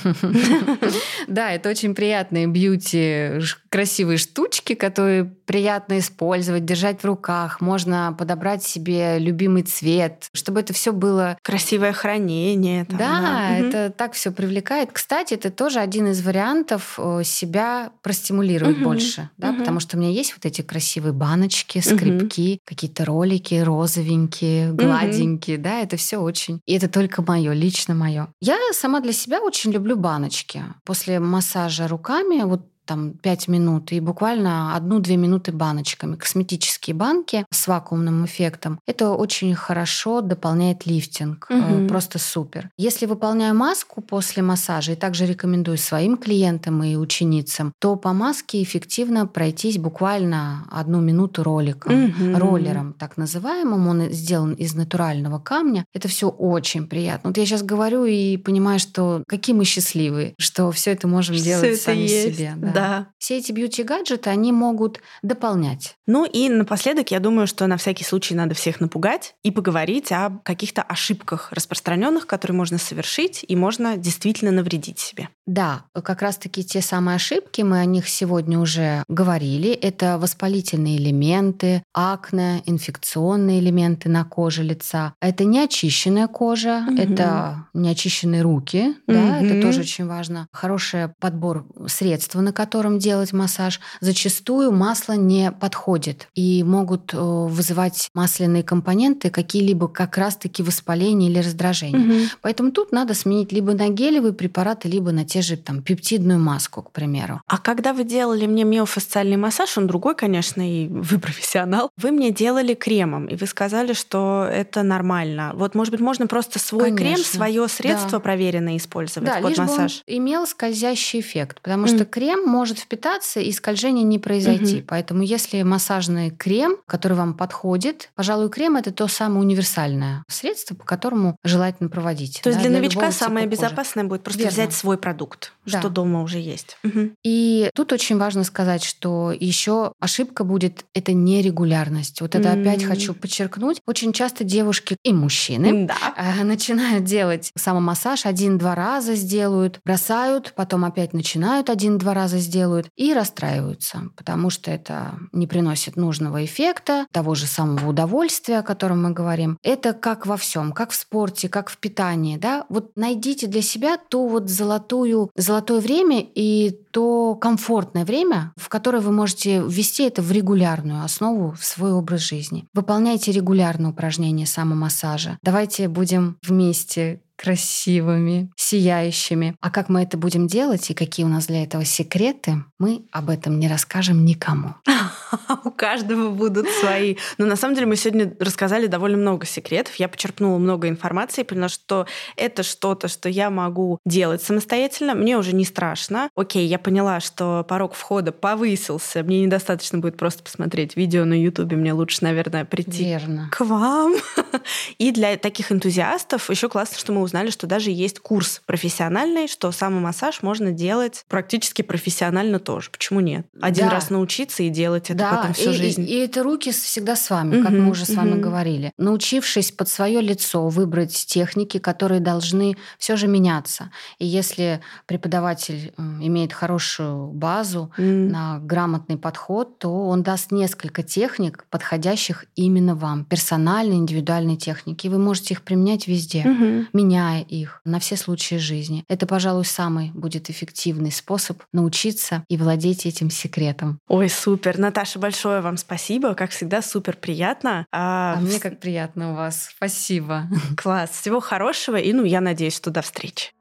Да, 1.27 1.51
это 1.51 1.69
очень 1.69 1.93
приятные 1.93 2.47
бьюти 2.47 3.41
красивые 3.77 4.17
штучки, 4.17 4.73
которые 4.73 5.25
приятно 5.25 5.99
использовать, 5.99 6.65
держать 6.65 7.01
в 7.01 7.05
руках. 7.05 7.61
Можно 7.61 8.15
подобрать 8.17 8.63
себе 8.63 9.19
любимый 9.19 9.61
цвет, 9.61 10.29
чтобы 10.33 10.61
это 10.61 10.73
все 10.73 10.91
было... 10.91 11.37
Красивое 11.43 11.93
хранение. 11.93 12.85
Там, 12.85 12.97
да, 12.97 13.21
да, 13.21 13.57
это 13.59 13.93
так 13.95 14.13
все 14.13 14.31
привлекает. 14.31 14.89
Кстати, 14.91 15.35
это 15.35 15.51
тоже 15.51 15.77
один 15.79 16.07
из 16.07 16.23
вариантов 16.23 16.97
э, 16.97 17.21
себя 17.23 17.91
простимулировать 18.01 18.77
угу. 18.77 18.85
больше, 18.85 19.29
да, 19.37 19.51
угу. 19.51 19.59
потому 19.59 19.79
что 19.79 19.95
у 19.95 19.99
меня 19.99 20.09
есть 20.09 20.33
вот 20.33 20.47
эти 20.47 20.63
красивые 20.63 21.13
баночки, 21.13 21.77
скрипки, 21.77 22.53
угу. 22.53 22.61
какие-то 22.65 23.05
ролики 23.05 23.61
розовенькие, 23.61 24.73
гладенькие, 24.73 25.57
угу. 25.57 25.63
да, 25.65 25.81
это 25.81 25.97
все 25.97 26.17
очень... 26.17 26.61
И 26.65 26.75
это 26.75 26.89
только 26.89 27.21
мое, 27.21 27.53
лично 27.53 27.93
мое. 27.93 28.27
Я 28.41 28.57
сама 28.73 29.01
для 29.01 29.13
себя 29.13 29.39
очень 29.39 29.71
люблю 29.71 29.95
баночки. 29.97 30.63
После 30.83 31.19
массажа 31.19 31.87
руками 31.87 32.41
вот 32.41 32.61
там 32.87 33.11
5 33.11 33.47
минут 33.47 33.91
и 33.91 33.99
буквально 33.99 34.75
1-2 34.79 35.15
минуты 35.17 35.51
баночками. 35.51 36.15
Косметические 36.15 36.95
банки 36.95 37.45
с 37.51 37.67
вакуумным 37.67 38.25
эффектом. 38.25 38.79
Это 38.87 39.11
очень 39.11 39.53
хорошо 39.55 40.21
дополняет 40.21 40.85
лифтинг. 40.85 41.47
Угу. 41.49 41.87
Просто 41.87 42.19
супер. 42.19 42.69
Если 42.77 43.05
выполняю 43.05 43.53
маску 43.55 44.01
после 44.01 44.41
массажа, 44.41 44.93
и 44.93 44.95
также 44.95 45.25
рекомендую 45.25 45.77
своим 45.77 46.17
клиентам 46.17 46.83
и 46.83 46.95
ученицам, 46.95 47.73
то 47.79 47.95
по 47.95 48.13
маске 48.13 48.63
эффективно 48.63 49.27
пройтись 49.27 49.77
буквально 49.77 50.65
одну 50.71 51.01
минуту 51.01 51.43
роликом, 51.43 52.05
угу. 52.05 52.39
роллером 52.39 52.93
так 52.93 53.17
называемым. 53.17 53.87
Он 53.87 54.11
сделан 54.11 54.53
из 54.53 54.73
натурального 54.73 55.39
камня. 55.39 55.85
Это 55.93 56.07
все 56.07 56.29
очень 56.29 56.87
приятно. 56.87 57.29
Вот 57.29 57.37
я 57.37 57.45
сейчас 57.45 57.63
говорю 57.63 58.05
и 58.05 58.37
понимаю, 58.37 58.79
что 58.79 59.23
какие 59.27 59.55
мы 59.55 59.65
счастливые, 59.65 60.33
что 60.39 60.71
все 60.71 60.91
это 60.91 61.07
можем 61.07 61.35
все 61.35 61.43
делать 61.43 61.65
это 61.65 61.81
сами 61.81 61.97
есть. 61.99 62.37
себе. 62.37 62.53
Да. 62.55 62.71
Да. 62.79 63.07
Все 63.17 63.37
эти 63.37 63.51
бьюти-гаджеты, 63.51 64.29
они 64.29 64.51
могут 64.51 65.01
дополнять. 65.21 65.95
Ну 66.05 66.25
и 66.25 66.49
напоследок, 66.49 67.11
я 67.11 67.19
думаю, 67.19 67.47
что 67.47 67.67
на 67.67 67.77
всякий 67.77 68.03
случай 68.03 68.35
надо 68.35 68.55
всех 68.55 68.79
напугать 68.79 69.35
и 69.43 69.51
поговорить 69.51 70.11
о 70.11 70.39
каких-то 70.43 70.81
ошибках 70.81 71.51
распространенных, 71.51 72.27
которые 72.27 72.55
можно 72.55 72.77
совершить 72.77 73.43
и 73.47 73.55
можно 73.55 73.97
действительно 73.97 74.51
навредить 74.51 74.99
себе. 74.99 75.29
Да, 75.47 75.85
как 75.93 76.21
раз-таки 76.21 76.63
те 76.63 76.81
самые 76.81 77.15
ошибки, 77.15 77.61
мы 77.61 77.79
о 77.79 77.85
них 77.85 78.07
сегодня 78.07 78.59
уже 78.59 79.03
говорили. 79.07 79.71
Это 79.71 80.19
воспалительные 80.19 80.97
элементы, 80.97 81.83
акне, 81.93 82.61
инфекционные 82.65 83.59
элементы 83.59 84.09
на 84.09 84.23
коже 84.23 84.61
лица. 84.61 85.13
Это 85.21 85.45
неочищенная 85.45 86.27
кожа, 86.27 86.85
угу. 86.87 86.97
это 86.97 87.65
неочищенные 87.73 88.43
руки, 88.43 88.89
угу. 88.89 88.95
да, 89.07 89.39
это 89.41 89.61
тоже 89.61 89.81
очень 89.81 90.05
важно. 90.05 90.47
Хороший 90.51 91.09
подбор 91.19 91.65
средств, 91.87 92.35
на 92.35 92.53
которые 92.53 92.67
которым 92.67 92.99
делать 92.99 93.31
массаж, 93.31 93.79
зачастую 94.01 94.73
масло 94.73 95.13
не 95.13 95.51
подходит 95.51 96.27
и 96.35 96.63
могут 96.63 97.13
э, 97.13 97.17
вызывать 97.17 98.09
масляные 98.13 98.61
компоненты 98.61 99.29
какие-либо 99.29 99.87
как 99.87 100.17
раз-таки 100.17 100.61
воспаления 100.61 101.29
или 101.29 101.39
раздражения. 101.39 101.99
Угу. 101.99 102.29
Поэтому 102.41 102.71
тут 102.71 102.91
надо 102.91 103.13
сменить 103.13 103.53
либо 103.53 103.73
на 103.73 103.87
гелевые 103.87 104.33
препараты, 104.33 104.89
либо 104.89 105.11
на 105.11 105.23
те 105.23 105.36
же 105.41 105.57
там 105.57 105.81
пептидную 105.81 106.39
маску, 106.39 106.81
к 106.81 106.91
примеру. 106.91 107.41
А 107.47 107.57
когда 107.57 107.93
вы 107.93 108.03
делали 108.03 108.45
мне 108.45 108.63
миофасциальный 108.63 109.37
массаж, 109.37 109.77
он 109.77 109.87
другой, 109.87 110.15
конечно, 110.15 110.61
и 110.61 110.87
вы 110.87 111.19
профессионал, 111.19 111.91
вы 111.97 112.11
мне 112.11 112.31
делали 112.31 112.73
кремом, 112.73 113.27
и 113.27 113.35
вы 113.35 113.47
сказали, 113.47 113.93
что 113.93 114.47
это 114.51 114.83
нормально. 114.83 115.51
Вот, 115.55 115.75
может 115.75 115.91
быть, 115.91 116.01
можно 116.01 116.27
просто 116.27 116.59
свой 116.59 116.91
конечно. 116.91 117.15
крем, 117.15 117.25
свое 117.25 117.67
средство 117.67 118.11
да. 118.11 118.19
проверенное 118.19 118.77
использовать 118.77 119.29
да, 119.29 119.39
под 119.39 119.49
лишь 119.49 119.57
массаж? 119.57 120.03
Бы 120.05 120.13
он 120.13 120.17
имел 120.17 120.47
скользящий 120.47 121.19
эффект, 121.19 121.61
потому 121.61 121.85
mm. 121.85 121.95
что 121.95 122.05
крем 122.05 122.45
может 122.45 122.79
впитаться 122.79 123.39
и 123.39 123.51
скольжение 123.51 124.03
не 124.03 124.19
произойти. 124.19 124.77
Угу. 124.77 124.85
Поэтому 124.87 125.21
если 125.21 125.61
массажный 125.63 126.31
крем, 126.31 126.77
который 126.85 127.17
вам 127.17 127.33
подходит, 127.33 128.09
пожалуй, 128.15 128.49
крем 128.49 128.75
это 128.75 128.91
то 128.91 129.07
самое 129.07 129.41
универсальное 129.41 130.23
средство, 130.27 130.75
по 130.75 130.85
которому 130.85 131.37
желательно 131.43 131.89
проводить. 131.89 132.41
То 132.41 132.49
есть 132.49 132.61
для, 132.61 132.69
для 132.69 132.79
новичка 132.79 133.11
самое 133.11 133.47
безопасное 133.47 134.03
будет 134.03 134.23
просто 134.23 134.41
Верно. 134.41 134.53
взять 134.53 134.73
свой 134.73 134.97
продукт, 134.97 135.26
да. 135.65 135.79
что 135.79 135.89
дома 135.89 136.21
уже 136.21 136.39
есть. 136.39 136.77
Угу. 136.83 137.11
И 137.23 137.69
тут 137.73 137.93
очень 137.93 138.17
важно 138.17 138.43
сказать, 138.43 138.83
что 138.83 139.31
еще 139.31 139.93
ошибка 139.99 140.43
будет 140.43 140.85
это 140.93 141.13
нерегулярность. 141.13 142.21
Вот 142.21 142.35
это 142.35 142.49
mm. 142.49 142.61
опять 142.61 142.83
хочу 142.83 143.13
подчеркнуть. 143.13 143.81
Очень 143.85 144.13
часто 144.13 144.43
девушки 144.43 144.97
и 145.03 145.13
мужчины 145.13 145.87
да. 145.87 145.95
А, 146.15 146.43
начинают 146.43 147.03
делать 147.03 147.51
самомассаж 147.55 148.25
один-два 148.25 148.75
раза 148.75 149.15
сделают, 149.15 149.79
бросают, 149.85 150.53
потом 150.55 150.85
опять 150.85 151.13
начинают 151.13 151.69
один-два 151.69 152.13
раза 152.13 152.39
сделают 152.39 152.87
и 152.95 153.13
расстраиваются, 153.13 154.09
потому 154.15 154.49
что 154.49 154.71
это 154.71 155.19
не 155.31 155.47
приносит 155.47 155.95
нужного 155.95 156.45
эффекта, 156.45 157.05
того 157.11 157.35
же 157.35 157.47
самого 157.47 157.89
удовольствия, 157.89 158.59
о 158.59 158.63
котором 158.63 159.03
мы 159.03 159.11
говорим. 159.11 159.57
Это 159.63 159.93
как 159.93 160.25
во 160.25 160.37
всем, 160.37 160.71
как 160.71 160.91
в 160.91 160.95
спорте, 160.95 161.49
как 161.49 161.69
в 161.69 161.77
питании. 161.77 162.37
Да? 162.37 162.65
Вот 162.69 162.91
найдите 162.95 163.47
для 163.47 163.61
себя 163.61 163.97
ту 163.97 164.27
вот 164.27 164.49
золотую, 164.49 165.16
золотое 165.35 165.79
время 165.79 166.25
и 166.35 166.77
то 166.91 167.35
комфортное 167.35 168.05
время, 168.05 168.53
в 168.55 168.69
которое 168.69 168.99
вы 168.99 169.11
можете 169.11 169.61
ввести 169.61 170.03
это 170.03 170.21
в 170.21 170.31
регулярную 170.31 171.03
основу 171.03 171.55
в 171.59 171.63
свой 171.63 171.91
образ 171.91 172.21
жизни. 172.21 172.65
Выполняйте 172.73 173.31
регулярные 173.31 173.91
упражнения 173.91 174.45
самомассажа. 174.45 175.37
Давайте 175.43 175.87
будем 175.87 176.37
вместе 176.43 177.21
красивыми, 177.37 178.51
сияющими. 178.55 179.55
А 179.61 179.69
как 179.69 179.89
мы 179.89 180.03
это 180.03 180.17
будем 180.17 180.47
делать 180.47 180.89
и 180.89 180.93
какие 180.93 181.25
у 181.25 181.29
нас 181.29 181.45
для 181.47 181.63
этого 181.63 181.85
секреты, 181.85 182.63
мы 182.79 183.03
об 183.11 183.29
этом 183.29 183.59
не 183.59 183.67
расскажем 183.67 184.25
никому. 184.25 184.73
У 185.63 185.71
каждого 185.71 186.29
будут 186.29 186.67
свои. 186.69 187.15
Но 187.37 187.45
на 187.45 187.55
самом 187.55 187.75
деле 187.75 187.87
мы 187.87 187.95
сегодня 187.95 188.33
рассказали 188.39 188.87
довольно 188.87 189.17
много 189.17 189.45
секретов. 189.45 189.95
Я 189.95 190.07
почерпнула 190.07 190.57
много 190.57 190.89
информации 190.89 191.43
поняла, 191.43 191.69
что 191.69 192.07
это 192.35 192.63
что-то, 192.63 193.07
что 193.07 193.29
я 193.29 193.49
могу 193.49 193.99
делать 194.05 194.41
самостоятельно. 194.41 195.13
Мне 195.15 195.37
уже 195.37 195.53
не 195.53 195.65
страшно. 195.65 196.29
Окей, 196.35 196.65
я 196.67 196.79
поняла, 196.79 197.19
что 197.19 197.65
порог 197.67 197.93
входа 197.93 198.31
повысился. 198.31 199.23
Мне 199.23 199.41
недостаточно 199.41 199.99
будет 199.99 200.17
просто 200.17 200.43
посмотреть 200.43 200.95
видео 200.95 201.25
на 201.25 201.39
Ютубе. 201.39 201.77
Мне 201.77 201.93
лучше, 201.93 202.23
наверное, 202.23 202.65
прийти 202.65 203.03
Верно. 203.03 203.49
к 203.51 203.63
вам. 203.63 204.15
И 204.97 205.11
для 205.11 205.37
таких 205.37 205.71
энтузиастов 205.71 206.49
еще 206.49 206.69
классно, 206.69 206.97
что 206.97 207.13
мы 207.13 207.21
узнали, 207.27 207.49
что 207.51 207.67
даже 207.67 207.91
есть 207.91 208.19
курс 208.19 208.61
профессиональный, 208.65 209.47
что 209.47 209.71
самомассаж 209.71 210.41
можно 210.41 210.71
делать 210.71 211.23
практически 211.27 211.81
профессионально 211.81 212.59
тоже. 212.59 212.89
Почему 212.89 213.19
нет? 213.19 213.45
Один 213.61 213.85
да. 213.85 213.91
раз 213.91 214.09
научиться 214.09 214.63
и 214.63 214.69
делать 214.69 215.09
это 215.09 215.19
да, 215.19 215.35
потом 215.35 215.53
всю 215.53 215.69
и, 215.69 215.73
жизнь. 215.73 216.01
И, 216.01 216.05
и 216.05 216.17
это 216.19 216.43
руки 216.43 216.71
всегда 216.71 217.15
с 217.15 217.29
вами, 217.29 217.61
как 217.61 217.71
Мгм, 217.71 217.83
мы 217.83 217.91
уже 217.91 218.05
с 218.05 218.15
вами 218.15 218.31
мгм. 218.31 218.41
говорили. 218.41 218.91
Научившись 218.97 219.71
под 219.71 219.89
свое 219.89 220.21
лицо 220.21 220.67
выбрать 220.67 221.13
техники, 221.27 221.77
которые 221.77 222.19
должны 222.19 222.77
все 222.97 223.15
же 223.15 223.27
меняться. 223.27 223.91
И 224.19 224.25
если 224.25 224.81
преподаватель 225.05 225.93
имеет 225.97 226.53
хорошую 226.53 227.27
базу, 227.27 227.91
М. 227.97 228.29
на 228.29 228.59
грамотный 228.59 229.17
подход, 229.17 229.79
то 229.79 230.07
он 230.07 230.23
даст 230.23 230.51
несколько 230.51 231.03
техник, 231.03 231.65
подходящих 231.69 232.45
именно 232.55 232.95
вам. 232.95 233.25
Персональные, 233.25 233.99
индивидуальные 233.99 234.57
техники. 234.57 235.07
И 235.07 235.09
вы 235.09 235.17
можете 235.17 235.53
их 235.53 235.61
применять 235.61 236.07
везде 236.07 236.43
Мгм. 236.45 236.87
Меняя 237.17 237.41
их 237.41 237.81
на 237.85 237.99
все 237.99 238.15
случаи 238.15 238.55
жизни. 238.55 239.03
Это, 239.07 239.25
пожалуй, 239.25 239.65
самый 239.65 240.11
будет 240.11 240.49
эффективный 240.49 241.11
способ 241.11 241.63
научиться 241.73 242.43
и 242.47 242.57
владеть 242.57 243.05
этим 243.05 243.29
секретом. 243.29 243.99
Ой, 244.07 244.29
супер. 244.29 244.77
Наташа, 244.77 245.19
большое 245.19 245.61
вам 245.61 245.77
спасибо. 245.77 246.35
Как 246.35 246.51
всегда, 246.51 246.81
супер 246.81 247.17
приятно. 247.17 247.85
А, 247.91 248.35
А 248.37 248.39
мне 248.39 248.59
как 248.59 248.79
приятно 248.79 249.31
у 249.31 249.35
вас. 249.35 249.69
Спасибо. 249.75 250.47
Класс. 250.77 251.11
Всего 251.11 251.39
хорошего. 251.39 251.95
И, 251.97 252.13
ну, 252.13 252.23
я 252.23 252.41
надеюсь, 252.41 252.75
что 252.75 252.91
до 252.91 253.01
встречи. 253.01 253.51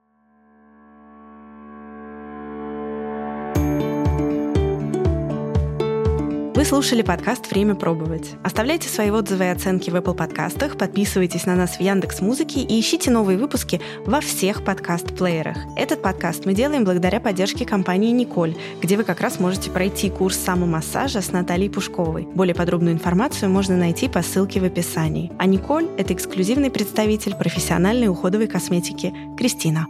Слушали 6.67 7.03
подкаст 7.03 7.49
«Время 7.49 7.77
пробовать». 7.77 8.33
Оставляйте 8.43 8.89
свои 8.89 9.11
отзывы 9.11 9.45
и 9.45 9.49
оценки 9.49 9.89
в 9.89 9.95
Apple 9.95 10.15
подкастах, 10.15 10.77
подписывайтесь 10.77 11.47
на 11.47 11.55
нас 11.55 11.77
в 11.77 11.81
Яндекс 11.81 12.21
Музыке 12.21 12.61
и 12.61 12.81
ищите 12.81 13.09
новые 13.13 13.39
выпуски 13.39 13.81
во 14.05 14.21
всех 14.21 14.65
подкаст-плеерах. 14.65 15.59
Этот 15.77 16.03
подкаст 16.03 16.45
мы 16.45 16.55
делаем 16.55 16.85
благодаря 16.85 17.21
поддержке 17.21 17.65
компании 17.65 18.11
«Николь», 18.11 18.57
где 18.83 18.97
вы 18.97 19.05
как 19.05 19.21
раз 19.21 19.39
можете 19.39 19.71
пройти 19.71 20.11
курс 20.11 20.37
самомассажа 20.37 21.21
с 21.21 21.31
Натальей 21.31 21.71
Пушковой. 21.71 22.27
Более 22.35 22.57
подробную 22.57 22.95
информацию 22.95 23.49
можно 23.49 23.77
найти 23.77 24.09
по 24.09 24.23
ссылке 24.23 24.59
в 24.59 24.65
описании. 24.65 25.31
А 25.39 25.47
«Николь»— 25.47 25.89
это 25.99 26.15
эксклюзивный 26.15 26.73
представитель 26.73 27.37
профессиональной 27.37 28.09
уходовой 28.09 28.49
косметики 28.49 29.15
Кристина. 29.39 29.87